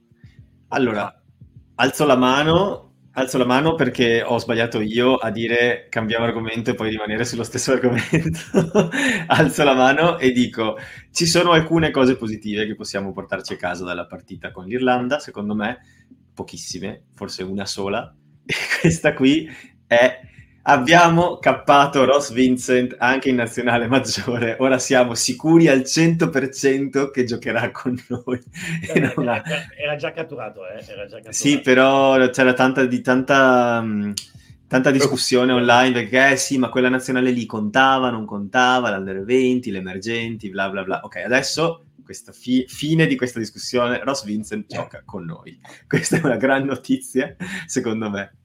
[0.68, 1.21] allora,
[1.76, 6.74] alzo la mano Alzo la mano perché ho sbagliato io a dire cambiamo argomento e
[6.74, 8.38] poi rimanere sullo stesso argomento.
[9.26, 10.78] Alzo la mano e dico
[11.10, 15.54] ci sono alcune cose positive che possiamo portarci a casa dalla partita con l'Irlanda, secondo
[15.54, 15.80] me
[16.32, 18.14] pochissime, forse una sola.
[18.44, 19.48] E questa qui
[19.86, 20.20] è
[20.64, 27.72] Abbiamo cappato Ross Vincent anche in nazionale maggiore, ora siamo sicuri al 100% che giocherà
[27.72, 28.40] con noi.
[28.86, 29.42] Era, ha...
[29.76, 30.84] era, già catturato, eh?
[30.86, 31.32] era già catturato.
[31.32, 33.84] Sì, però c'era tanta, di, tanta,
[34.68, 39.70] tanta discussione online perché eh, sì, ma quella nazionale lì contava, non contava, l'Under 20,
[39.72, 41.00] le emergenti, bla bla bla.
[41.02, 45.58] Ok, adesso questa fi- fine di questa discussione, Ross Vincent gioca con noi.
[45.88, 47.34] Questa è una gran notizia,
[47.66, 48.36] secondo me.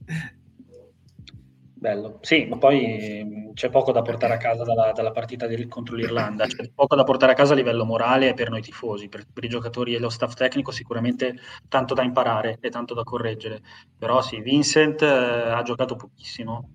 [1.80, 5.68] Bello, sì, ma poi mm, c'è poco da portare a casa dalla, dalla partita del,
[5.68, 9.26] contro l'Irlanda, c'è poco da portare a casa a livello morale per noi tifosi, per,
[9.32, 11.36] per, i giocatori e lo staff tecnico sicuramente
[11.70, 13.62] tanto da imparare e tanto da correggere,
[13.96, 16.68] però sì, Vincent eh, ha giocato pochissimo,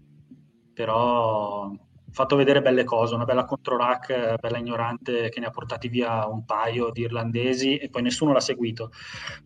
[0.73, 5.51] però ha fatto vedere belle cose, una bella controrack, eh, bella ignorante che ne ha
[5.51, 8.93] portati via un paio di irlandesi e poi nessuno l'ha seguito,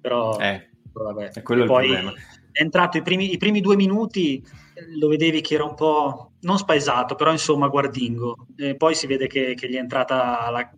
[0.02, 1.30] però eh, vabbè.
[1.30, 2.18] è quello poi, il problema.
[2.52, 4.64] È entrato i primi, i primi due minuti
[4.97, 8.47] lo vedevi che era un po' non spaesato, però insomma guardingo.
[8.57, 10.70] E poi si vede che, che gli è entrata la,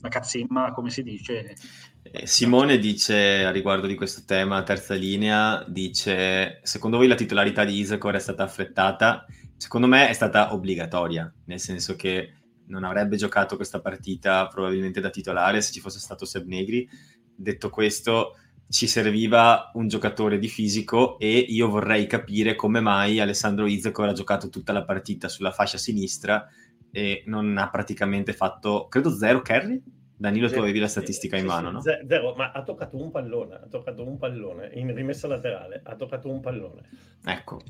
[0.00, 1.54] la cazzimma, come si dice.
[2.02, 7.64] Eh, Simone dice a riguardo di questo tema, terza linea, dice secondo voi la titolarità
[7.64, 9.26] di Isacor è stata affrettata?
[9.56, 12.34] Secondo me è stata obbligatoria, nel senso che
[12.68, 16.88] non avrebbe giocato questa partita probabilmente da titolare se ci fosse stato Seb Negri.
[17.34, 18.36] Detto questo,
[18.70, 24.12] ci serviva un giocatore di fisico e io vorrei capire come mai Alessandro Izzaco ha
[24.12, 26.46] giocato tutta la partita sulla fascia sinistra
[26.92, 29.82] e non ha praticamente fatto, credo, zero carry?
[30.16, 31.98] Danilo, zero, tu avevi la statistica sì, in mano, sì, no?
[32.06, 36.30] Zero, ma ha toccato un pallone, ha toccato un pallone, in rimessa laterale, ha toccato
[36.30, 36.82] un pallone.
[37.24, 37.60] Ecco,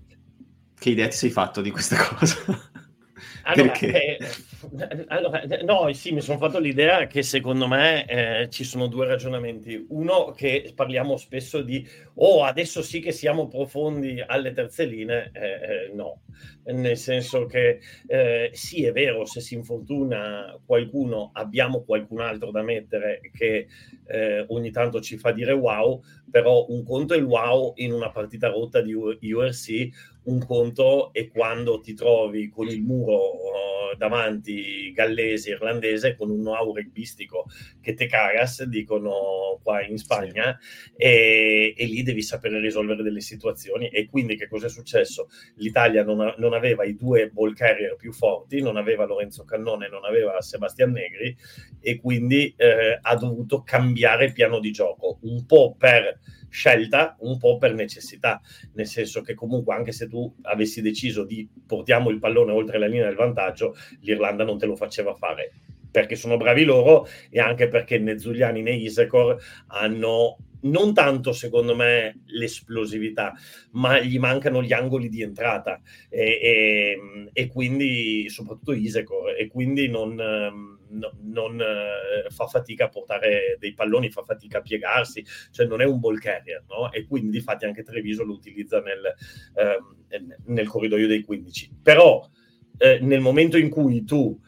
[0.78, 2.36] che idea ti sei fatto di questa cosa?
[3.51, 8.86] Allora, eh, allora, no, sì, mi sono fatto l'idea che secondo me eh, ci sono
[8.86, 9.86] due ragionamenti.
[9.88, 15.30] Uno che parliamo spesso di, oh, adesso sì che siamo profondi alle terze linee.
[15.32, 16.22] Eh, eh no,
[16.64, 22.62] nel senso che eh, sì, è vero, se si infortuna qualcuno abbiamo qualcun altro da
[22.62, 23.66] mettere che
[24.07, 28.11] eh, ogni tanto ci fa dire wow, però un conto è il wow in una
[28.11, 29.88] partita rotta di URC,
[30.24, 33.39] un conto è quando ti trovi con il muro
[33.97, 37.47] davanti gallese, irlandese, con un know-how rugbistico
[37.80, 40.93] che te cagas, dicono qua in Spagna, sì.
[40.97, 43.88] e, e, lì devi sapere risolvere delle situazioni.
[43.88, 45.28] E quindi che cosa è successo?
[45.57, 49.88] L'Italia non, ha, non aveva i due ball carrier più forti, non aveva Lorenzo Cannone,
[49.88, 51.36] non aveva Sebastian Negri,
[51.80, 56.18] e quindi eh, ha dovuto cambiare piano di gioco, un po' per
[56.51, 58.40] scelta un po' per necessità,
[58.74, 62.86] nel senso che comunque anche se tu avessi deciso di portiamo il pallone oltre la
[62.86, 65.53] linea del vantaggio, l'Irlanda non te lo faceva fare
[65.90, 71.74] perché sono bravi loro e anche perché né Zuliani né Isecor hanno non tanto secondo
[71.74, 73.32] me l'esplosività,
[73.72, 75.80] ma gli mancano gli angoli di entrata.
[76.09, 82.88] E, e, e quindi soprattutto Isecor e quindi non, no, non eh, fa fatica a
[82.88, 86.91] portare dei palloni, fa fatica a piegarsi, cioè non è un ball carrier, no?
[86.93, 89.14] E quindi infatti anche Treviso lo utilizza nel,
[89.55, 91.78] eh, nel corridoio dei 15.
[91.82, 92.28] Però
[92.78, 94.38] eh, nel momento in cui tu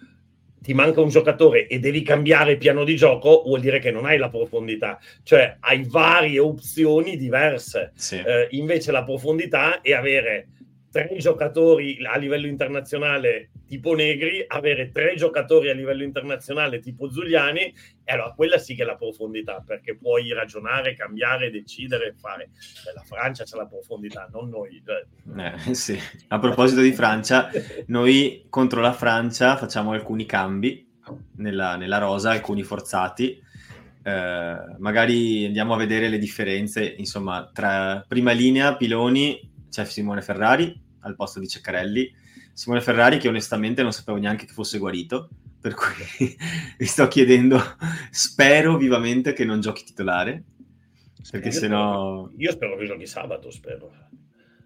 [0.62, 4.16] ti manca un giocatore e devi cambiare piano di gioco, vuol dire che non hai
[4.16, 7.92] la profondità, cioè hai varie opzioni diverse.
[7.96, 8.16] Sì.
[8.16, 10.48] Eh, invece la profondità è avere
[10.92, 17.74] tre giocatori a livello internazionale tipo Negri, avere tre giocatori a livello internazionale tipo Zuliani,
[18.04, 22.50] e allora quella sì che è la profondità, perché puoi ragionare, cambiare, decidere, fare.
[22.84, 24.82] Beh, la Francia c'è la profondità, non noi.
[24.84, 25.64] Cioè.
[25.68, 25.98] Eh, sì.
[26.28, 27.50] A proposito di Francia,
[27.86, 30.86] noi contro la Francia facciamo alcuni cambi
[31.36, 33.42] nella, nella rosa, alcuni forzati.
[34.04, 40.78] Eh, magari andiamo a vedere le differenze, insomma, tra prima linea, Piloni, c'è Simone Ferrari
[41.00, 42.14] al posto di Ceccarelli.
[42.52, 46.36] Simone Ferrari che onestamente non sapevo neanche che fosse guarito, per cui
[46.76, 47.58] vi sto chiedendo,
[48.10, 50.44] spero vivamente che non giochi titolare,
[51.30, 52.30] perché se no...
[52.36, 53.90] Io spero che giochi sabato, spero.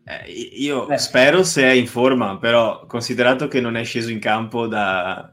[0.05, 0.99] Eh, io eh.
[0.99, 5.33] spero se è in forma, però considerato che non è sceso in campo da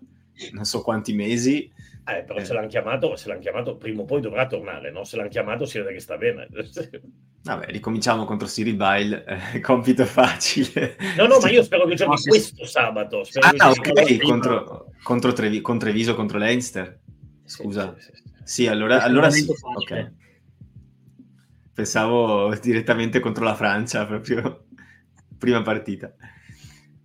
[0.51, 1.71] non so quanti mesi...
[2.05, 2.45] Eh, però eh.
[2.45, 5.05] se l'hanno chiamato, se l'hanno chiamato, prima o poi dovrà tornare, no?
[5.05, 6.47] Se l'hanno chiamato si vede che sta bene.
[7.43, 10.97] Vabbè, ricominciamo contro Cyril Bile, eh, compito facile.
[11.17, 13.23] No, no, ma io spero che giochi no, questo sabato.
[13.23, 16.99] Spero ah, ok, contro, contro, Trevi, contro Treviso, contro Leinster.
[17.45, 17.95] Scusa.
[17.97, 18.23] Sì, sì, sì.
[18.43, 19.45] sì allora, allora sì.
[19.47, 20.11] Ok.
[21.73, 24.65] Pensavo direttamente contro la Francia, proprio
[25.37, 26.13] prima partita.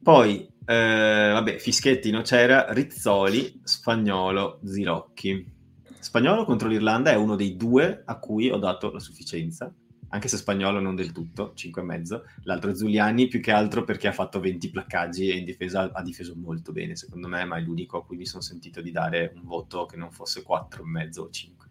[0.02, 5.56] Poi, eh, vabbè, Fischetti non c'era, Rizzoli, Spagnolo, Zilocchi.
[5.98, 9.72] Spagnolo contro l'Irlanda è uno dei due a cui ho dato la sufficienza
[10.10, 12.22] anche se spagnolo non del tutto, 5,5.
[12.44, 16.02] L'altro è Zuliani, più che altro perché ha fatto 20 placcaggi e in difesa ha
[16.02, 19.32] difeso molto bene, secondo me, ma è l'unico a cui mi sono sentito di dare
[19.34, 21.67] un voto che non fosse 4,5 o 5.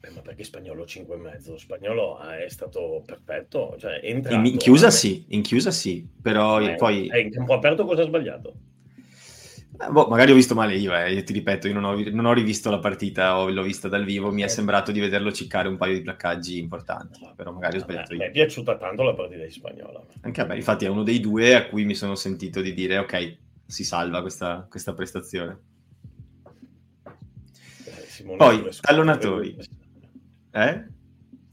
[0.00, 1.56] Beh, ma perché spagnolo 5,5?
[1.56, 6.76] Spagnolo è stato perfetto, cioè entrato, in, in, chiusa sì, in chiusa sì, però eh,
[6.76, 7.10] poi...
[7.12, 8.54] in campo aperto cosa ha sbagliato?
[9.80, 11.22] Eh, boh, magari ho visto male io, eh.
[11.22, 14.32] ti ripeto, io non ho, non ho, rivisto la partita, o l'ho vista dal vivo,
[14.32, 18.12] mi è sembrato di vederlo ciccare un paio di placcaggi importanti, però magari ho sbagliato
[18.12, 18.18] io.
[18.18, 20.04] Mi è piaciuta tanto la partita di spagnola.
[20.22, 22.98] Anche a me, infatti è uno dei due a cui mi sono sentito di dire
[22.98, 23.36] ok,
[23.66, 25.58] si salva questa, questa prestazione.
[27.84, 29.56] Eh, Poi, tallonatori.
[30.52, 30.96] Eh?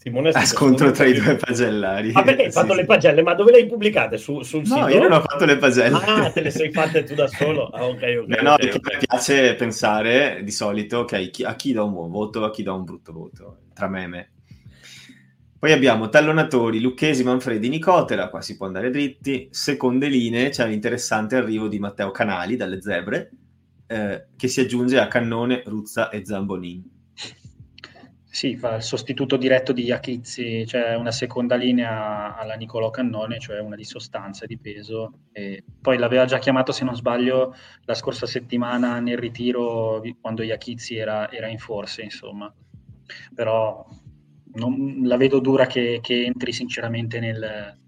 [0.05, 2.11] Simone ah, scontro tra i due pagellari.
[2.11, 3.23] Ma perché hai fatto sì, le pagelle?
[3.23, 4.17] Ma dove le hai pubblicate?
[4.17, 4.79] Su, sul no, sito?
[4.81, 5.95] No, io non ho fatto le pagelle.
[5.95, 7.69] Ah, te le sei fatte tu da solo?
[7.69, 8.41] Ah, ok, ok.
[8.41, 8.97] No, okay, perché okay.
[8.99, 12.61] mi piace pensare di solito okay, chi, a chi do un buon voto, a chi
[12.61, 14.29] do un brutto voto, tra me e me.
[15.57, 19.47] Poi abbiamo tallonatori, Lucchesi, Manfredi, Nicotera, qua si può andare dritti.
[19.49, 23.31] Seconde linee, c'è l'interessante arrivo di Matteo Canali dalle Zebre,
[23.87, 26.94] eh, che si aggiunge a Cannone, Ruzza e Zambonin.
[28.35, 33.61] Sì, fa il sostituto diretto di Iachizzi, cioè una seconda linea alla Nicolò Cannone, cioè
[33.61, 35.19] una di sostanza di peso.
[35.31, 37.55] E poi l'aveva già chiamato, se non sbaglio,
[37.85, 42.53] la scorsa settimana nel ritiro quando Iachizzi era, era in forse, insomma.
[43.33, 43.87] Però
[44.55, 47.79] non, la vedo dura che, che entri sinceramente nel,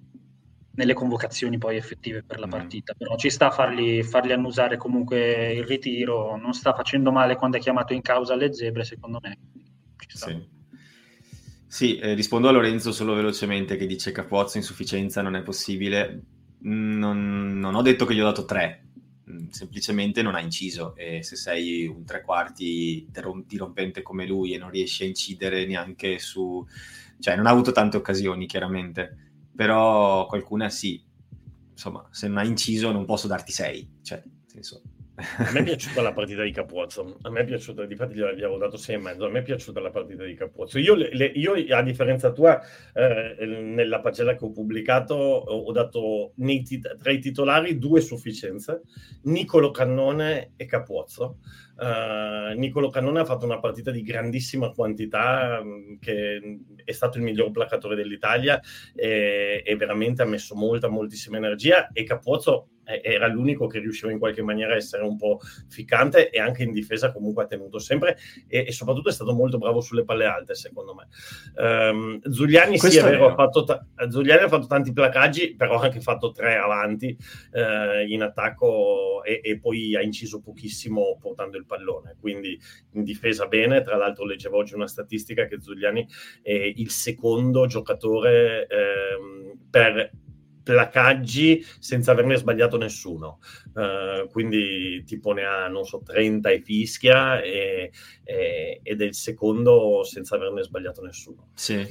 [0.75, 2.51] nelle convocazioni poi effettive per la mm.
[2.51, 2.93] partita.
[2.97, 7.57] Però ci sta a farli, farli annusare comunque il ritiro, non sta facendo male quando
[7.57, 9.37] è chiamato in causa alle zebre, secondo me
[10.07, 10.47] sì,
[11.65, 16.23] sì eh, rispondo a Lorenzo solo velocemente che dice Capuozzo insufficienza non è possibile.
[16.59, 18.87] Non, non ho detto che gli ho dato tre,
[19.29, 20.95] mm, semplicemente non ha inciso.
[20.95, 23.07] E se sei un tre quarti
[23.45, 26.65] dirompente come lui e non riesci a incidere neanche su...
[27.19, 29.15] cioè non ha avuto tante occasioni chiaramente,
[29.55, 31.03] però qualcuna sì.
[31.71, 34.81] Insomma, se non ha inciso non posso darti sei, cioè, nel senso,
[35.19, 38.57] a me è piaciuta la partita di Capuzzo, a me è piaciuta, difatti gli avevo
[38.57, 40.77] dato 6 e mezzo, a me è piaciuta la partita di Capuzzo.
[40.77, 42.61] Io, le, io a differenza tua,
[42.93, 48.81] eh, nella pagella che ho pubblicato, ho dato tit- tra i titolari due sufficienze,
[49.23, 51.39] Nicolo Cannone e Capuzzo.
[51.77, 57.23] Uh, Nicolo Cannone ha fatto una partita di grandissima quantità, mm, che è stato il
[57.23, 58.59] miglior placatore dell'Italia
[58.95, 62.69] e, e veramente ha messo molta, moltissima energia e Capuzzo
[63.01, 66.71] era l'unico che riusciva in qualche maniera a essere un po' ficcante e anche in
[66.71, 68.17] difesa comunque ha tenuto sempre
[68.47, 71.07] e, e soprattutto è stato molto bravo sulle palle alte secondo me.
[71.55, 75.83] Um, Zuliani, sì, è vero, ha fatto ta- Zuliani ha fatto tanti placaggi però ha
[75.83, 77.15] anche fatto tre avanti
[77.51, 82.59] uh, in attacco e, e, poi ha inciso pochissimo portando il pallone quindi
[82.93, 86.07] in difesa bene tra l'altro leggevo oggi una statistica che Zuliani
[86.41, 90.11] è il secondo giocatore eh, per
[90.67, 93.39] placaggi senza averne sbagliato nessuno.
[93.73, 97.91] Uh, quindi tipo ne ha, non so, 30 e fischia e,
[98.23, 101.47] e, ed è il secondo senza averne sbagliato nessuno.
[101.53, 101.85] Sì.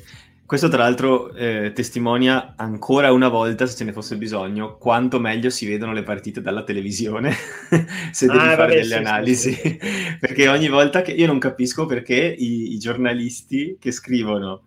[0.45, 5.51] Questo tra l'altro eh, testimonia ancora una volta, se ce ne fosse bisogno, quanto meglio
[5.51, 7.33] si vedono le partite dalla televisione
[8.13, 9.53] se devi ah, fare vabbè, delle sì, analisi.
[9.53, 9.79] Sì, sì.
[10.21, 14.63] perché ogni volta che io non capisco perché i, i giornalisti che scrivono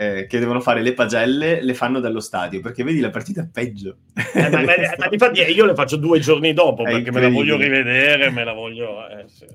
[0.00, 3.96] eh, che devono fare le pagelle le fanno dallo stadio perché vedi la partita peggio.
[4.32, 7.56] Eh, ma, ma, ma, infatti io le faccio due giorni dopo perché me la voglio
[7.56, 9.08] rivedere, me la voglio.
[9.08, 9.46] Eh, sì,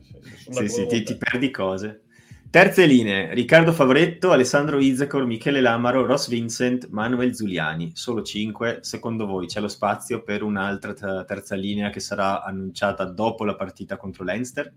[0.51, 2.01] sì, sì ti, ti perdi cose.
[2.49, 7.91] Terze linee, Riccardo Favretto, Alessandro Izacor, Michele Lamaro, Ross Vincent, Manuel Zuliani.
[7.95, 8.79] Solo cinque.
[8.81, 13.95] Secondo voi c'è lo spazio per un'altra terza linea che sarà annunciata dopo la partita
[13.95, 14.71] contro Leinster?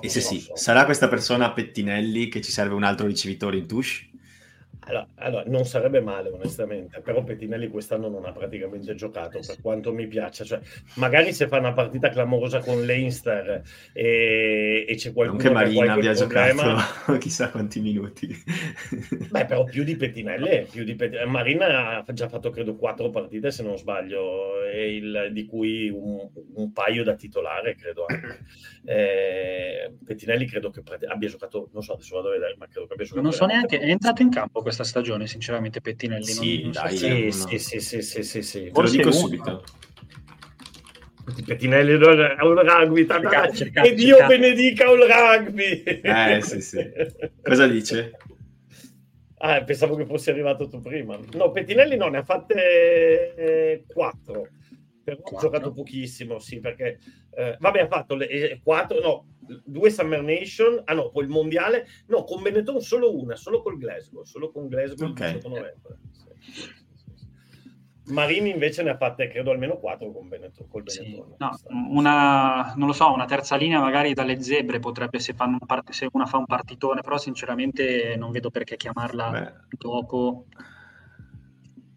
[0.00, 4.10] E se sì, sarà questa persona pettinelli che ci serve un altro ricevitore in touche?
[4.88, 9.92] Allora, allora, non sarebbe male onestamente, però Pettinelli quest'anno non ha praticamente giocato per quanto
[9.92, 10.44] mi piaccia.
[10.44, 10.60] Cioè,
[10.94, 13.62] magari se fa una partita clamorosa con Leinster
[13.92, 16.62] e, e c'è qualcuno non che Marina abbia problema...
[16.62, 18.28] giocato chissà quanti minuti.
[19.28, 21.30] Beh, però più di Pettinelli, più di Pettinelli.
[21.30, 26.72] Marina ha già fatto credo quattro partite se non sbaglio, il, di cui un, un,
[26.72, 28.38] paio da titolare credo anche.
[28.84, 29.45] Eh,
[30.06, 33.04] Pettinelli credo che abbia giocato, non so, adesso vado a vedere, ma credo che abbia
[33.04, 33.22] giocato.
[33.22, 36.24] Non so neanche, è entrato in campo questa stagione, sinceramente, Pettinelli.
[36.24, 36.96] Sì, non, dai,
[37.32, 38.70] so sì, sì, sì, sì, sì, sì, sì.
[38.72, 39.64] Te lo dico subito.
[41.44, 45.82] Pettinelli al rugby, cercate, cercate, e Dio benedica il rugby.
[45.82, 46.88] Eh, sì, sì.
[47.42, 48.16] Cosa dice?
[49.38, 51.18] Ah, pensavo che fossi arrivato tu prima.
[51.32, 54.48] No, Pettinelli no, ne ha fatte eh, quattro.
[55.06, 56.98] Però ha giocato pochissimo, sì, perché...
[57.30, 59.26] Eh, vabbè, ha fatto le, eh, quattro, no,
[59.64, 63.78] due Summer Nation, ah no, poi il mondiale, no, con Benetton solo una, solo col
[63.78, 65.34] Glasgow, solo con Glasgow okay.
[65.34, 65.98] il 18 novembre.
[66.40, 66.84] Sì.
[68.08, 70.68] Marini invece ne ha fatte credo almeno quattro con Benetton.
[70.68, 71.34] Col Benetton.
[71.56, 75.90] Sì, no, una, non lo so, una terza linea magari dalle zebre potrebbe se, part-
[75.90, 79.76] se una fa un partitone, però sinceramente non vedo perché chiamarla Beh.
[79.78, 80.46] dopo.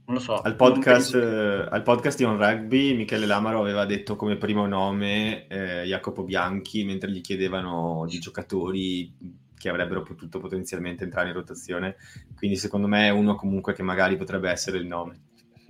[0.10, 0.42] Non lo so.
[0.42, 5.46] Al podcast, eh, al podcast di On Rugby Michele Lamaro aveva detto come primo nome
[5.48, 9.14] eh, Jacopo Bianchi mentre gli chiedevano di giocatori
[9.56, 11.98] che avrebbero potuto potenzialmente entrare in rotazione.
[12.36, 15.26] Quindi secondo me è uno comunque che magari potrebbe essere il nome.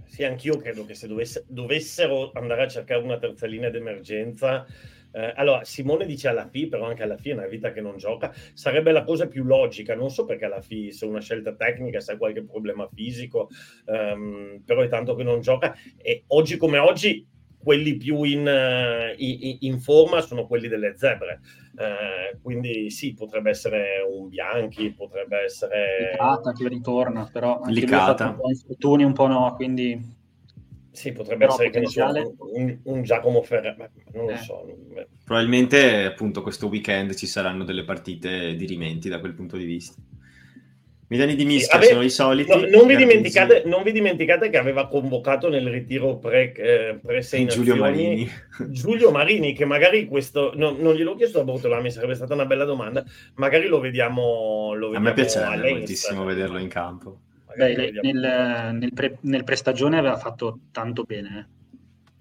[0.06, 4.66] Sì, anch'io credo che se dovesse, dovessero andare a cercare una terza linea d'emergenza,
[5.12, 7.98] eh, allora Simone dice alla FI, però anche alla FI è una vita che non
[7.98, 11.54] gioca, sarebbe la cosa più logica, non so perché alla FI, se è una scelta
[11.56, 13.50] tecnica, se ha qualche problema fisico,
[13.86, 17.28] ehm, però è tanto che non gioca e oggi come oggi
[17.62, 21.42] quelli più in, uh, in, in, forma sono quelli delle zebre.
[21.76, 26.12] Uh, quindi sì, potrebbe essere un Bianchi, potrebbe essere...
[26.12, 28.30] Licata che ritorna, però anche Licata.
[28.30, 30.18] un po' infortuni, un po' no, quindi...
[30.92, 32.22] Sì, potrebbe però essere potenziale...
[32.24, 34.38] so, un, un, Giacomo Ferrari, non lo eh.
[34.38, 34.66] so.
[35.24, 40.02] Probabilmente appunto questo weekend ci saranno delle partite di rimenti da quel punto di vista.
[41.10, 42.50] Milani di Mischia sì, sono i soliti.
[42.52, 42.76] No, non, vi
[43.66, 48.30] non, vi dimenticate, che aveva convocato nel ritiro pre, eh, pre Giulio Marini.
[48.70, 52.64] Giulio Marini, che magari questo no, non gliel'ho chiesto a Bortolami, sarebbe stata una bella
[52.64, 53.04] domanda.
[53.36, 54.76] Magari lo vediamo.
[54.76, 57.22] Lo vediamo a me piacerebbe moltissimo vederlo in campo.
[57.60, 61.50] Beh, nel, nel, pre, nel prestagione aveva fatto tanto bene.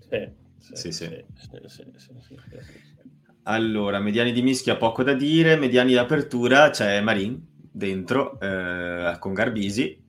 [0.08, 0.32] Eh.
[0.58, 1.24] Sì, sì, sì.
[1.36, 2.36] sì, sì
[3.44, 7.40] allora, mediani di mischia poco da dire, mediani d'apertura c'è Marin
[7.72, 10.04] dentro eh, con Garbisi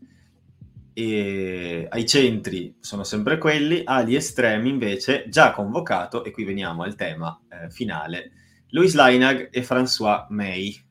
[0.91, 6.95] e ai centri sono sempre quelli, agli estremi invece già convocato, e qui veniamo al
[6.95, 8.31] tema eh, finale,
[8.71, 10.87] Luis Lainag e François May.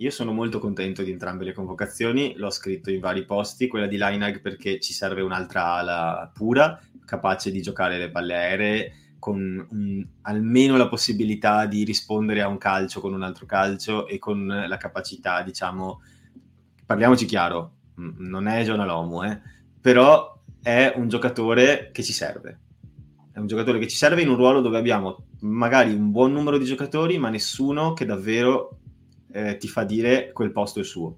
[0.00, 3.98] Io sono molto contento di entrambe le convocazioni, l'ho scritto in vari posti, quella di
[3.98, 10.06] Lainag perché ci serve un'altra ala pura, capace di giocare le palle aeree, con un,
[10.22, 14.76] almeno la possibilità di rispondere a un calcio con un altro calcio e con la
[14.78, 16.00] capacità, diciamo,
[16.86, 19.38] parliamoci chiaro, non è John Alomu, eh,
[19.82, 22.58] però è un giocatore che ci serve.
[23.32, 26.56] È un giocatore che ci serve in un ruolo dove abbiamo magari un buon numero
[26.56, 28.79] di giocatori, ma nessuno che davvero
[29.32, 31.16] eh, ti fa dire quel posto è suo.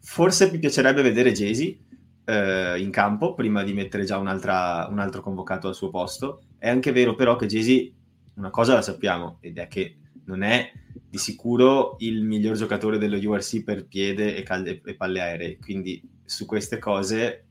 [0.00, 1.80] Forse mi piacerebbe vedere Jay
[2.24, 6.42] eh, in campo prima di mettere già un altro convocato al suo posto.
[6.58, 7.94] È anche vero però che Jay
[8.34, 10.70] una cosa la sappiamo ed è che non è
[11.08, 16.02] di sicuro il miglior giocatore dello URC per piede e, cal- e palle aeree, quindi
[16.24, 17.44] su queste cose...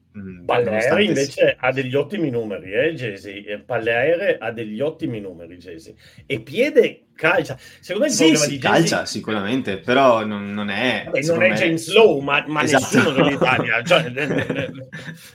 [0.46, 5.58] Palle aeree invece ha degli ottimi numeri, eh, Jay Palle aeree ha degli ottimi numeri,
[5.58, 5.78] Jay
[6.26, 7.58] E piede calcia.
[7.80, 9.18] Secondo me il sì, problema sì, di calcia Gensi...
[9.18, 11.04] sicuramente, però non, non è...
[11.06, 11.56] Vabbè, non è me...
[11.56, 12.96] James Lowe, ma, ma Esatto.
[12.96, 13.82] nessuno dell'Italia.
[13.92, 14.12] Cioè,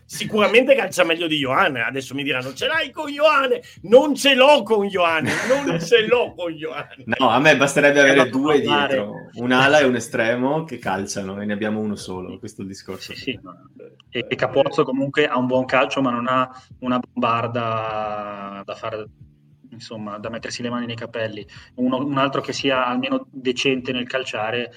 [0.04, 1.82] sicuramente calcia meglio di Ioane.
[1.82, 3.60] Adesso mi diranno, ce l'hai con Ioane?
[3.82, 7.04] Non ce l'ho con Ioane, non ce l'ho con Ioane.
[7.04, 10.78] No, a me basterebbe avere Andato due a fare- dietro, un'ala e un estremo che
[10.78, 13.14] calciano e ne abbiamo uno solo, questo è il discorso.
[13.14, 13.40] Sì, sì.
[14.10, 19.06] E, e Capozzo comunque ha un buon calcio, ma non ha una bombarda da fare,
[19.76, 21.46] insomma, da mettersi le mani nei capelli.
[21.76, 24.72] Uno- un altro che sia almeno decente nel calciare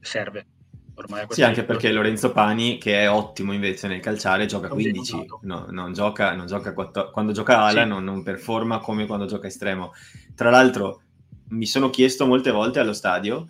[0.00, 0.46] serve.
[0.94, 5.12] Ormai Sì, anche perché Lorenzo Pani, che è ottimo invece nel calciare, gioca Non 15,
[5.12, 5.40] viene usato.
[5.44, 7.88] no, non gioca, non gioca quattro- quando gioca ala Sì.
[7.88, 9.92] non, non performa come quando gioca estremo.
[10.34, 11.02] Tra l'altro
[11.50, 13.46] mi sono chiesto molte volte allo stadio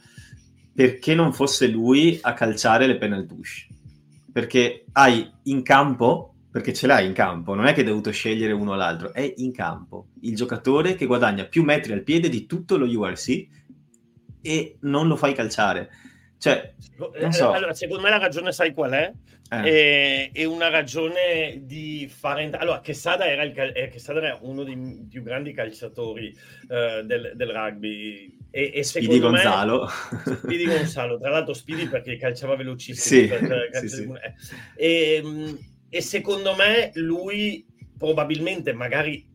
[0.74, 3.66] perché non fosse lui a calciare le penal touche.
[4.30, 8.52] Perché hai in campo, perché ce l'hai in campo, non è che hai dovuto scegliere
[8.52, 12.46] uno o l'altro, è in campo il giocatore che guadagna più metri al piede di
[12.46, 13.46] tutto lo URC
[14.42, 15.88] e non lo fai calciare.
[16.36, 16.74] Cioè,
[17.20, 17.52] non so.
[17.52, 19.12] Allora, secondo me la ragione sai qual è?
[19.50, 20.30] Eh.
[20.30, 22.50] È, è una ragione di fare.
[22.50, 26.36] Allora, Quesada era, il cal- eh, Quesada era uno dei più grandi calciatori
[26.68, 28.36] eh, del, del rugby.
[28.50, 29.88] E, e Speedy me- Gonzalo.
[29.88, 33.20] Speedy Gonzalo, tra l'altro Speedy perché calciava velocissimo.
[33.22, 34.08] Sì, per- per- sì, sì.
[34.76, 35.16] eh.
[35.16, 35.58] E, mh,
[35.88, 37.66] e secondo me lui
[37.96, 39.26] probabilmente, magari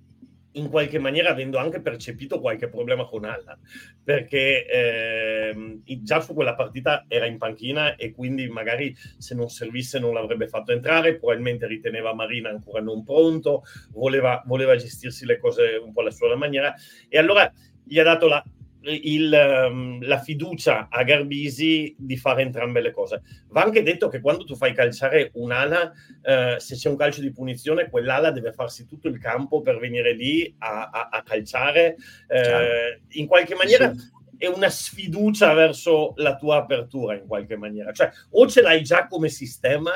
[0.53, 3.59] in qualche maniera, avendo anche percepito qualche problema con Allan,
[4.03, 9.99] perché ehm, già su quella partita era in panchina e quindi magari se non servisse
[9.99, 15.79] non l'avrebbe fatto entrare, probabilmente riteneva Marina ancora non pronto, voleva, voleva gestirsi le cose
[15.83, 16.73] un po' alla sua maniera.
[17.09, 17.51] E allora
[17.83, 18.43] gli ha dato la,
[18.85, 23.21] il, ehm, la fiducia a Garbisi di fare entrambe le cose.
[23.49, 27.31] Va anche detto che quando tu fai calciare un'ala, eh, se c'è un calcio di
[27.31, 31.95] punizione, quell'ala deve farsi tutto il campo per venire lì a, a- a calciare.
[32.27, 34.11] Eh, in qualche maniera Sì.
[34.37, 37.91] è una sfiducia verso la tua apertura, in qualche maniera.
[37.91, 39.93] Cioè, o ce l'hai già come sistema,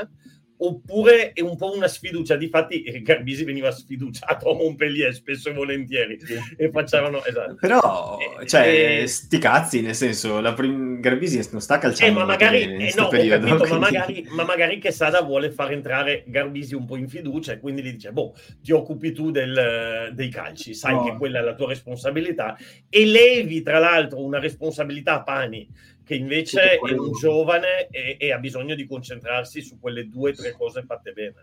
[0.59, 2.35] oppure è un po' una sfiducia.
[2.35, 6.17] Difatti, eh, Garbisi veniva sfiduciato a Montpellier spesso e volentieri
[6.57, 7.55] e facevano esatto.
[7.59, 12.19] Però, Eh, cioè, eh, sti cazzi, nel senso, la prim- Garbisi non sta Eh, calciando
[12.19, 15.51] ma molto magari, eh, no, periodo, capito, ma quindi- magari, ma magari che Sada vuole
[15.51, 19.31] far entrare Garbisi un po' in fiducia e quindi gli dice, boh, ti occupi tu
[19.31, 21.03] del- dei calci, sai No.
[21.03, 22.57] che quella è la tua responsabilità
[22.89, 25.67] e levi tra l'altro una responsabilità a Pani
[26.07, 30.33] che invece è un giovane e, e ha bisogno di concentrarsi su quelle due o
[30.33, 31.35] tre cose fatte bene.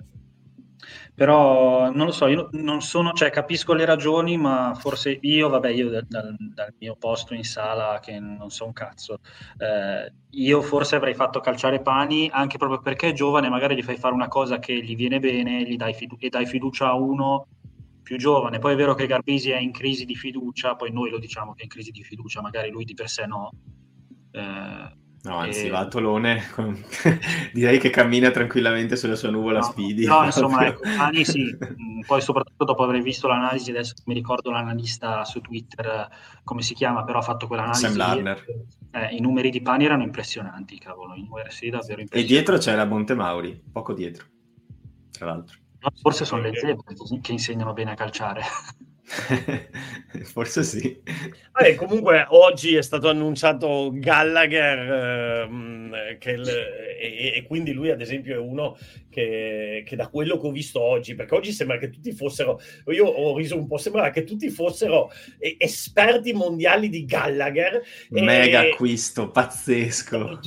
[1.14, 5.68] Però non lo so, io non sono, cioè capisco le ragioni, ma forse io, vabbè,
[5.68, 9.20] io dal, dal- dal mio posto in sala che non so un cazzo,
[9.58, 13.96] eh, io forse avrei fatto calciare Pani anche proprio perché è giovane, magari gli fai
[13.96, 17.46] fare una cosa che gli viene bene, gli dai, fidu- e dai fiducia a uno
[18.02, 18.58] più giovane.
[18.58, 21.60] Poi è vero che Garbisi è in crisi di fiducia, poi noi lo diciamo che
[21.60, 23.52] è in crisi di fiducia, magari lui di per sé no.
[24.34, 24.92] Eh,
[25.24, 26.76] No, anzi, e- va a Tolone, con-
[27.54, 30.04] direi che cammina tranquillamente sulla sua nuvola No, Speedy.
[30.04, 30.82] No, insomma, ecco.
[31.00, 36.08] Ani sì, Mm, poi soprattutto dopo aver visto l'analisi, adesso mi ricordo l'analista su Twitter,
[36.44, 37.86] come si chiama, però ha fatto quell'analisi.
[37.86, 38.44] Sam Larner.
[38.90, 42.26] eh, I numeri di Pani erano impressionanti, cavolo, in URC davvero E impressionanti.
[42.26, 44.26] dietro c'era Montemauri, poco dietro,
[45.10, 45.56] tra l'altro.
[46.02, 46.82] Forse sono le zebre
[47.22, 48.42] che insegnano bene a calciare.
[50.24, 51.00] Forse sì.
[51.52, 55.48] Vabbè, comunque oggi è stato annunciato Gallagher
[56.18, 58.76] che il- e, e quindi lui ad esempio è uno
[59.10, 63.04] che, che da quello che ho visto oggi, perché oggi sembra che tutti fossero, io
[63.06, 67.82] ho riso un po', sembra che tutti fossero eh, esperti mondiali di Gallagher.
[68.10, 70.40] e- Mega acquisto, pazzesco.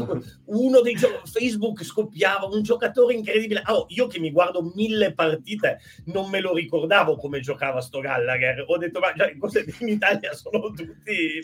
[0.48, 3.62] Uno dei gio- Facebook scoppiava un giocatore incredibile.
[3.68, 8.64] Oh, io che mi guardo mille partite non me lo ricordavo come giocava sto Gallagher.
[8.68, 11.42] Ho detto, ma cioè, cos'è- in Italia sono tutti.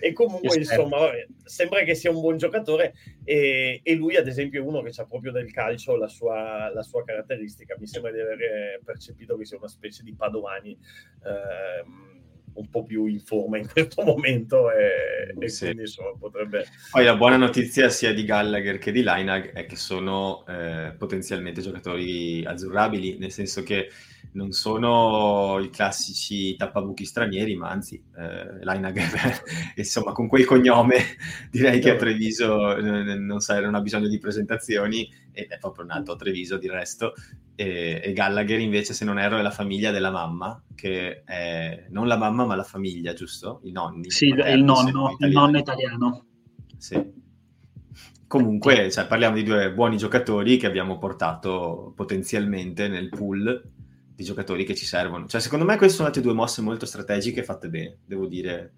[0.00, 2.94] E comunque, insomma, vabbè, sembra che sia un buon giocatore.
[3.24, 6.82] E, e lui, ad esempio, è uno che ha proprio del calcio la sua, la
[6.82, 7.76] sua caratteristica.
[7.78, 10.76] Mi sembra di aver percepito che sia una specie di Padovani.
[11.24, 12.12] ehm,
[12.54, 15.58] un po' più in forma in questo momento e, e Sì.
[15.60, 19.74] quindi insomma potrebbe Poi la buona notizia sia di Gallagher che di Linag è che
[19.76, 23.90] sono eh, potenzialmente giocatori azzurrabili, nel senso che
[24.32, 29.00] non sono i classici tappabuchi stranieri, ma anzi eh, Linag,
[29.76, 30.98] insomma, con quel cognome
[31.50, 35.84] direi che a Treviso eh, non, sa- non ha bisogno di presentazioni ed è proprio
[35.84, 37.14] nato a Treviso di resto.
[37.56, 42.06] E, e Gallagher invece, se non erro, è la famiglia della mamma, che è non
[42.06, 43.60] la mamma ma la famiglia, giusto?
[43.64, 44.10] I nonni.
[44.10, 46.24] Sì, il non nonno, il nonno italiano.
[46.76, 47.22] Sì.
[48.26, 53.72] Comunque, cioè, parliamo di due buoni giocatori che abbiamo portato potenzialmente nel pool
[54.14, 55.26] di giocatori che ci servono.
[55.26, 58.74] Cioè, secondo me queste sono state due mosse molto strategiche fatte bene, devo dire.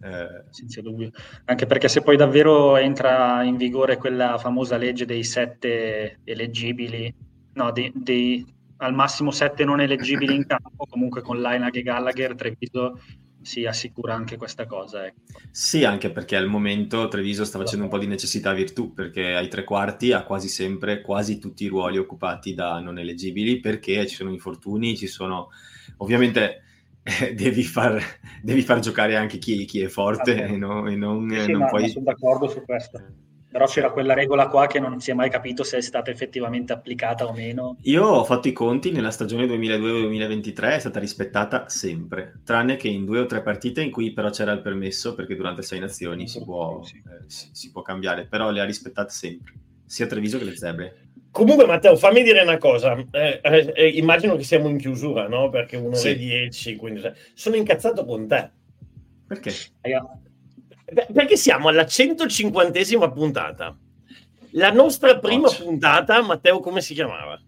[0.00, 0.44] Eh...
[0.50, 1.10] Senza dubbio.
[1.44, 7.12] Anche perché se poi davvero entra in vigore quella famosa legge dei sette eleggibili,
[7.54, 8.44] no, dei, dei
[8.82, 12.98] al massimo sette non eleggibili in campo, comunque con Lainag e Gallagher, Treviso
[13.42, 15.06] si assicura anche questa cosa.
[15.06, 15.20] Ecco.
[15.50, 19.48] Sì, anche perché al momento Treviso sta facendo un po' di necessità virtù, perché ai
[19.48, 24.14] tre quarti ha quasi sempre quasi tutti i ruoli occupati da non eleggibili, perché ci
[24.14, 25.48] sono infortuni, ci sono
[25.98, 26.62] ovviamente
[27.02, 28.02] eh, devi, far,
[28.42, 31.88] devi, far, giocare anche chi, chi è forte e, no, e, non, sì, non puoi...
[31.88, 35.62] Sono d'accordo su questo però c'era quella regola qua che non si è mai capito
[35.62, 37.76] se è stata effettivamente applicata o meno.
[37.82, 43.04] Io ho fatto i conti nella stagione 2002-2023, è stata rispettata sempre, tranne che in
[43.04, 46.42] due o tre partite in cui però c'era il permesso, perché durante sei nazioni si
[46.42, 46.96] può, sì.
[46.96, 49.52] eh, si, si può cambiare, però le ha rispettate sempre,
[49.84, 50.96] sia Treviso che le Zebre.
[51.30, 52.94] Comunque, Matteo, fammi dire una cosa.
[53.10, 55.50] Eh, eh, eh immagino che siamo in chiusura, no?
[55.50, 56.08] Perché un'ora sì.
[56.08, 57.02] e dieci, quindi
[57.34, 58.50] sono incazzato con te.
[59.26, 59.52] Perché?
[60.84, 63.76] Perché siamo alla 150esima puntata.
[64.52, 65.64] La nostra prima Occhio.
[65.64, 67.40] puntata, Matteo, come si chiamava?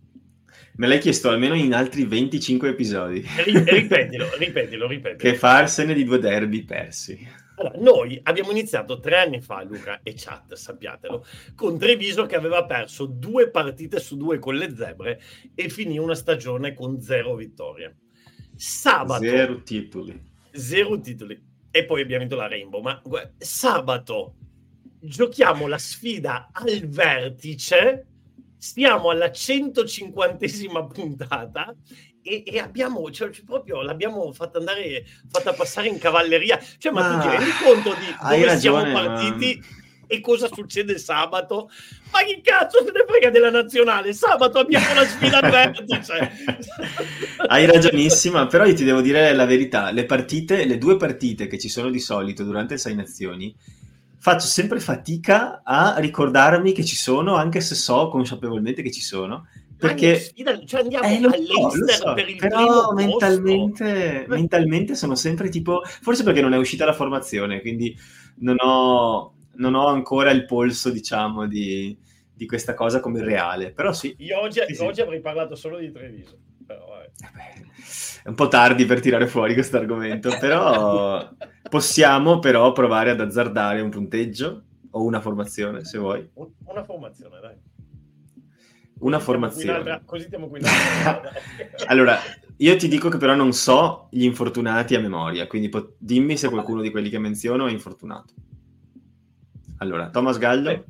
[0.76, 3.24] Me l'hai chiesto almeno in altri 25 episodi.
[3.44, 5.30] ripetilo, ripetilo, ripetilo.
[5.30, 7.42] Che farsene di due derby persi.
[7.56, 11.24] Allora, noi abbiamo iniziato tre anni fa, Luca e chat, sappiatelo,
[11.54, 15.20] con Treviso che aveva perso due partite su due con le zebre
[15.54, 17.96] e finì una stagione con zero vittorie.
[18.56, 19.22] Sabato...
[19.22, 20.20] Zero titoli.
[20.50, 22.80] Zero titoli e poi abbiamo vinto la Rainbow.
[22.80, 24.36] Ma guarda, sabato
[25.00, 28.06] giochiamo la sfida al vertice,
[28.56, 31.74] stiamo alla 150esima puntata
[32.22, 37.18] e, e, abbiamo cioè, proprio l'abbiamo fatta andare fatta passare in cavalleria cioè ma, ma
[37.18, 41.70] tu ti rendi conto di dove ragione, siamo partiti ma e cosa succede sabato?
[42.12, 44.12] Ma chi cazzo se ne frega della nazionale?
[44.12, 46.32] Sabato abbiamo la sfida vertice.
[47.46, 51.58] Hai ragionissima, però io ti devo dire la verità, le partite, le due partite che
[51.58, 53.54] ci sono di solito durante le sei nazioni,
[54.18, 59.46] faccio sempre fatica a ricordarmi che ci sono, anche se so consapevolmente che ci sono,
[59.76, 65.48] perché sfida, cioè andiamo eh, all'Easter so, so, per il però mentalmente, mentalmente sono sempre
[65.48, 67.96] tipo forse perché non è uscita la formazione quindi
[68.36, 71.96] non ho non ho ancora il polso, diciamo, di,
[72.32, 73.72] di questa cosa come reale.
[73.72, 74.14] Però sì.
[74.18, 75.00] Io oggi, sì, oggi sì.
[75.00, 76.38] avrei parlato solo di Treviso.
[76.66, 77.10] Però, eh.
[78.22, 81.28] È un po' tardi per tirare fuori questo argomento, però
[81.68, 86.28] possiamo però provare ad azzardare un punteggio o una formazione, se vuoi.
[86.64, 87.56] Una formazione, dai.
[89.00, 89.80] Una così formazione.
[89.80, 90.60] Stiamo così stiamo qui.
[91.86, 92.18] allora,
[92.56, 96.48] io ti dico che però non so gli infortunati a memoria, quindi po- dimmi se
[96.48, 98.32] qualcuno di quelli che menziono è infortunato.
[99.78, 100.70] Allora, Thomas Gallo.
[100.70, 100.84] Beh,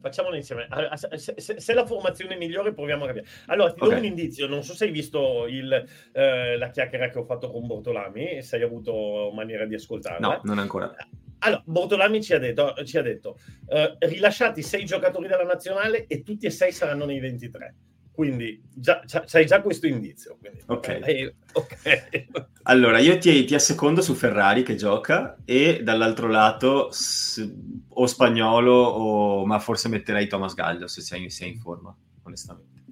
[0.00, 0.66] facciamolo insieme.
[0.68, 3.26] Allora, se, se, se, la formazione è migliore, proviamo a capire.
[3.46, 3.98] Allora, ti do okay.
[3.98, 4.46] un indizio.
[4.46, 5.72] Non so se hai visto il,
[6.12, 10.26] eh, la chiacchiera che ho fatto con Bortolami e se hai avuto maniera di ascoltarla.
[10.26, 10.94] No, non ancora.
[11.40, 13.38] Allora, Bortolami ci ha detto, ci ha detto
[13.68, 17.74] eh, rilasciati sei giocatori della nazionale e tutti e sei saranno nei 23
[18.18, 20.38] quindi già, c'hai già questo indizio.
[20.40, 21.00] Quindi, okay.
[21.02, 22.48] Eh, ok.
[22.64, 27.48] allora, io ti, ti, assecondo su Ferrari che gioca e dall'altro lato s-
[27.90, 32.82] o spagnolo o ma forse metterei Thomas Gallo se sei, sei in forma, onestamente.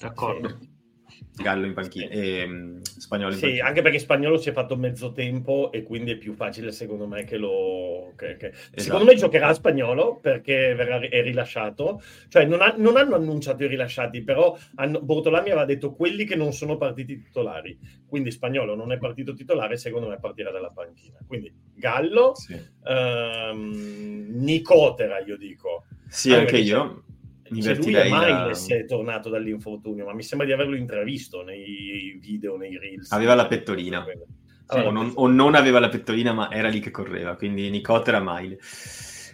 [0.00, 0.58] D'accordo.
[0.60, 0.73] Sì.
[1.36, 3.66] Gallo in panchina e um, Spagnolo in sì, panchina.
[3.66, 7.24] anche perché Spagnolo si è fatto mezzo tempo e quindi è più facile secondo me
[7.24, 8.12] che lo...
[8.16, 8.48] Che, che...
[8.48, 8.80] Esatto.
[8.80, 12.00] Secondo me giocherà a Spagnolo perché verrà, è rilasciato.
[12.28, 16.36] Cioè non, ha, non, hanno annunciato i rilasciati, però hanno, Bortolami aveva detto quelli che
[16.36, 17.76] non sono partiti titolari.
[18.06, 21.18] Quindi Spagnolo non è partito titolare, secondo me partirà dalla panchina.
[21.26, 22.54] Quindi Gallo, sì.
[22.84, 25.86] um, Nicotera io dico.
[26.06, 27.04] Sì, anche io
[27.60, 28.50] cioè, lui mai da...
[28.50, 33.12] è tornato dall'infortunio, ma mi sembra di averlo intravisto nei video, nei reels.
[33.12, 34.04] Aveva la pettorina.
[34.66, 38.20] Allora, o, non, o, non, aveva la pettorina, ma era lì che correva, quindi Nicotera
[38.20, 38.56] mai.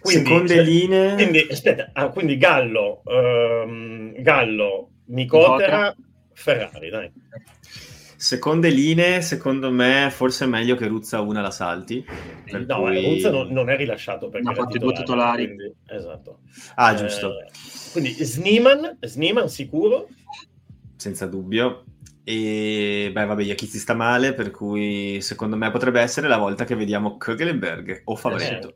[0.01, 1.13] Quindi, Seconde cioè, linee...
[1.13, 5.95] Quindi, aspetta, ah, quindi Gallo, um, Gallo, Nicotera, Nicotera,
[6.33, 7.11] Ferrari, dai.
[8.21, 12.05] Seconde linee, secondo me, forse è meglio che Ruzza una la salti.
[12.67, 13.03] no, cui...
[13.03, 15.45] Ruzza non, non, è rilasciato perché ha fatto due titolari.
[15.45, 16.41] Quindi, esatto.
[16.75, 17.39] Ah, giusto.
[17.39, 17.49] Eh,
[17.91, 20.07] quindi Sneeman, Sneeman sicuro.
[20.97, 21.85] Senza dubbio.
[22.23, 26.75] E beh, vabbè, Yakizi sta male, per cui secondo me potrebbe essere la volta che
[26.75, 28.75] vediamo Kögelenberg o Favretto.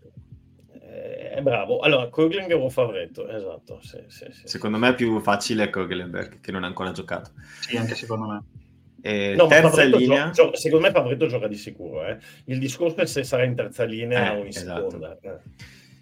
[0.73, 1.81] Eh, è bravo.
[1.81, 3.77] Allora, Kögelenberg o Favretto, esatto.
[3.84, 4.41] Sì, sì, sì.
[4.45, 7.30] Secondo me è più facile Kögelenberg, che non ha ancora giocato.
[7.59, 8.63] Sì, anche secondo me.
[9.07, 10.32] Eh, no, terza linea.
[10.32, 12.07] Gio- gio- secondo me Favretto gioca di sicuro.
[12.07, 12.18] Eh.
[12.45, 14.90] Il discorso è se sarà in terza linea eh, o in esatto.
[14.90, 15.18] seconda.
[15.22, 15.38] Eh.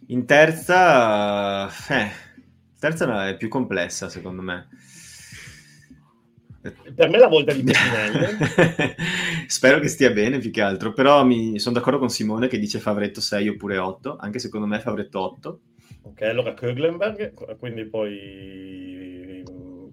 [0.08, 2.12] In terza, eh,
[2.80, 4.70] terza è più complessa secondo me.
[6.62, 8.96] Per me è la volta di Pettinelli.
[9.48, 12.80] Spero che stia bene più che altro, però mi sono d'accordo con Simone che dice
[12.80, 15.60] Favretto 6 oppure 8, anche secondo me Favretto 8.
[16.04, 19.44] Ok, allora Köglenberg, quindi poi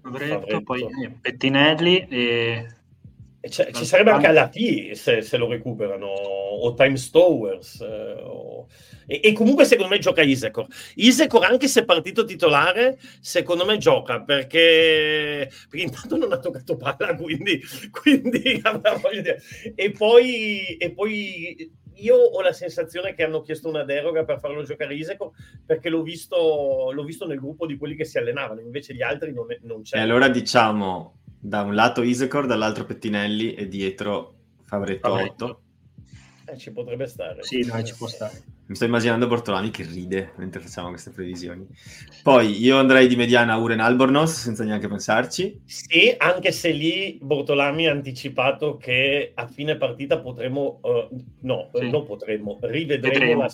[0.01, 0.61] Favretto, Favretto.
[0.61, 0.87] poi
[1.19, 2.67] Pettinelli e
[3.49, 7.81] ci sarebbe anche alla T se, se, lo recuperano, o Times Towers.
[7.81, 8.67] Eh, o...
[9.07, 10.67] E, e, comunque secondo me gioca Isecor.
[10.95, 17.15] Isecor, anche se partito titolare, secondo me gioca perché, perché intanto non ha toccato palla,
[17.15, 17.59] quindi,
[17.89, 18.61] quindi
[19.75, 24.63] e, poi, e poi io ho la sensazione che hanno chiesto una deroga per farlo
[24.63, 25.31] giocare Isecor
[25.65, 29.33] perché l'ho visto, l'ho visto nel gruppo di quelli che si allenavano, invece gli altri
[29.33, 29.97] non, non c'è.
[29.97, 35.45] E allora diciamo da un lato Isecor, dall'altro Pettinelli e dietro Favretto, Favretto.
[35.45, 35.61] 8.
[36.45, 37.43] Eh, ci potrebbe stare.
[37.43, 38.43] Sì, no, ci può stare.
[38.67, 41.67] Mi sto immaginando Bortolani che ride mentre facciamo queste previsioni.
[42.23, 45.61] Poi io andrei di mediana Uren Albornoz senza neanche pensarci.
[45.65, 51.89] Sì, anche se lì Bortolami ha anticipato che a fine partita potremo, uh, no, sì.
[51.89, 53.49] non potremo, rivedremo la,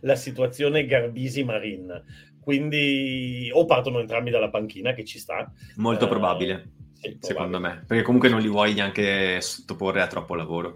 [0.00, 2.04] la, situazione Garbisi-Marin.
[2.40, 5.50] Quindi o partono entrambi dalla panchina, che ci sta.
[5.76, 6.72] Molto uh, probabile
[7.20, 10.74] secondo me, perché comunque non li vuoi neanche sottoporre a troppo lavoro.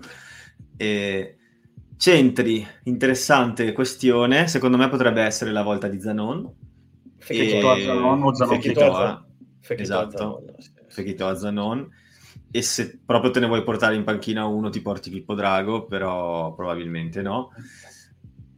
[0.77, 1.37] E...
[2.03, 6.53] Centri, interessante questione, secondo me potrebbe essere la volta di Zanon.
[7.17, 7.81] Fechito e...
[7.81, 9.25] a Zanon o Zanon a...
[9.69, 10.45] Esatto,
[10.89, 11.89] Fechito a Zanon.
[12.51, 16.53] E se proprio te ne vuoi portare in panchina uno ti porti Pippo Drago, però
[16.55, 17.51] probabilmente no.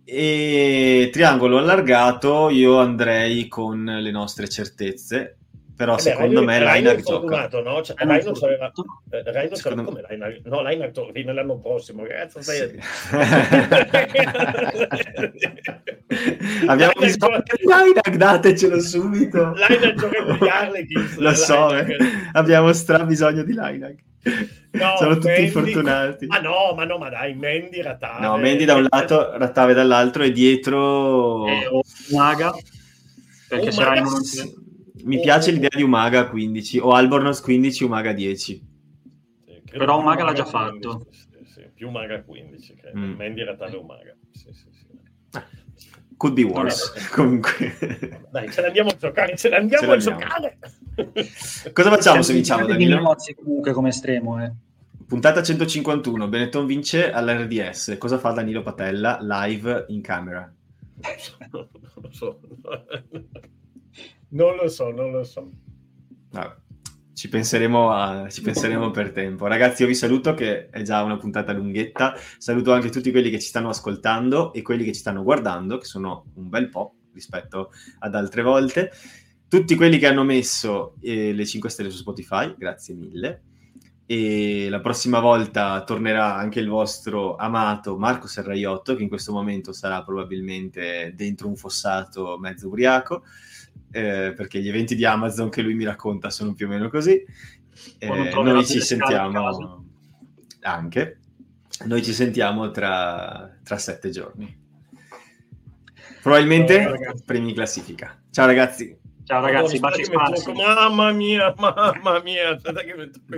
[0.03, 5.37] E triangolo allargato, io andrei con le nostre certezze,
[5.77, 7.83] però eh secondo beh, me Lainer gioca no?
[7.83, 8.73] cioè, Lainer c'aveva
[9.11, 9.85] eh, Lainer secondo...
[9.85, 12.71] come Lainer no Lainer torna l'anno prossimo ragazzi sì.
[16.67, 20.49] abbiamo bisogno di Lainer datecelo subito Lainer gioca con gli
[21.19, 21.99] lo so eh.
[22.33, 23.95] abbiamo stra bisogno di Lainer
[24.71, 26.27] No, sono tutti Mendy, infortunati.
[26.27, 28.27] Ma no, ma no, ma dai, Mendy, Ratave.
[28.27, 31.47] No, Mendy da un lato, Ratave dall'altro e dietro...
[31.47, 31.69] Eh,
[32.11, 32.51] Maga.
[33.47, 34.51] Perché oh, Serrano non c'è
[35.05, 38.67] mi piace l'idea di Umaga 15 o Albornoz 15, Umaga 10.
[39.45, 40.99] Sì, Però Umaga l'ha già fatto.
[40.99, 41.71] 15, sì, sì.
[41.75, 42.99] Più Umaga 15, credo.
[42.99, 43.15] Mm.
[43.15, 44.17] Mandy in realtà è Umaga.
[44.33, 44.83] Sì, sì, sì.
[46.17, 48.27] Could be worse, comunque.
[48.31, 50.59] Dai, ce l'andiamo a giocare, ce l'andiamo, a giocare.
[51.73, 53.17] Cosa facciamo se vinciamo, Danilo?
[53.43, 54.53] comunque come estremo, eh.
[55.07, 57.97] Puntata 151, Benetton vince all'RDS.
[57.99, 60.51] Cosa fa Danilo Patella live in camera?
[61.53, 61.69] non
[62.01, 62.41] lo so.
[64.35, 65.49] Non lo so, non lo so.
[66.31, 66.55] Vabbè,
[67.13, 69.47] ci, penseremo a, ci penseremo per tempo.
[69.47, 72.15] Ragazzi, io vi saluto che è già una puntata lunghetta.
[72.39, 75.85] Saluto anche tutti quelli che ci stanno ascoltando e quelli che ci stanno guardando, che
[75.85, 77.71] sono un bel po' rispetto
[78.01, 78.91] ad altre volte.
[79.47, 83.43] Tutti quelli che hanno messo eh, le 5 stelle su Spotify, grazie mille.
[84.05, 89.73] E la prossima volta tornerà anche il vostro amato Marco Serraiotto, che in questo momento
[89.73, 93.23] sarà probabilmente dentro un fossato mezzo ubriaco
[93.91, 97.25] eh, perché gli eventi di Amazon che lui mi racconta sono più o meno così.
[97.99, 99.85] Eh, noi ci sentiamo
[100.63, 101.19] anche.
[101.87, 104.63] Noi ci sentiamo tra, tra sette giorni.
[106.23, 108.21] Probabilmente Ciao, primi in classifica.
[108.31, 108.97] Ciao ragazzi.
[109.25, 112.59] Ciao ragazzi, baci tocco, mamma mia, mamma mia.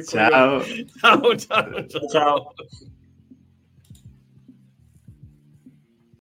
[0.05, 0.63] Ciao.
[1.01, 1.87] ciao, ciao.
[1.87, 2.09] ciao.
[2.09, 2.55] ciao.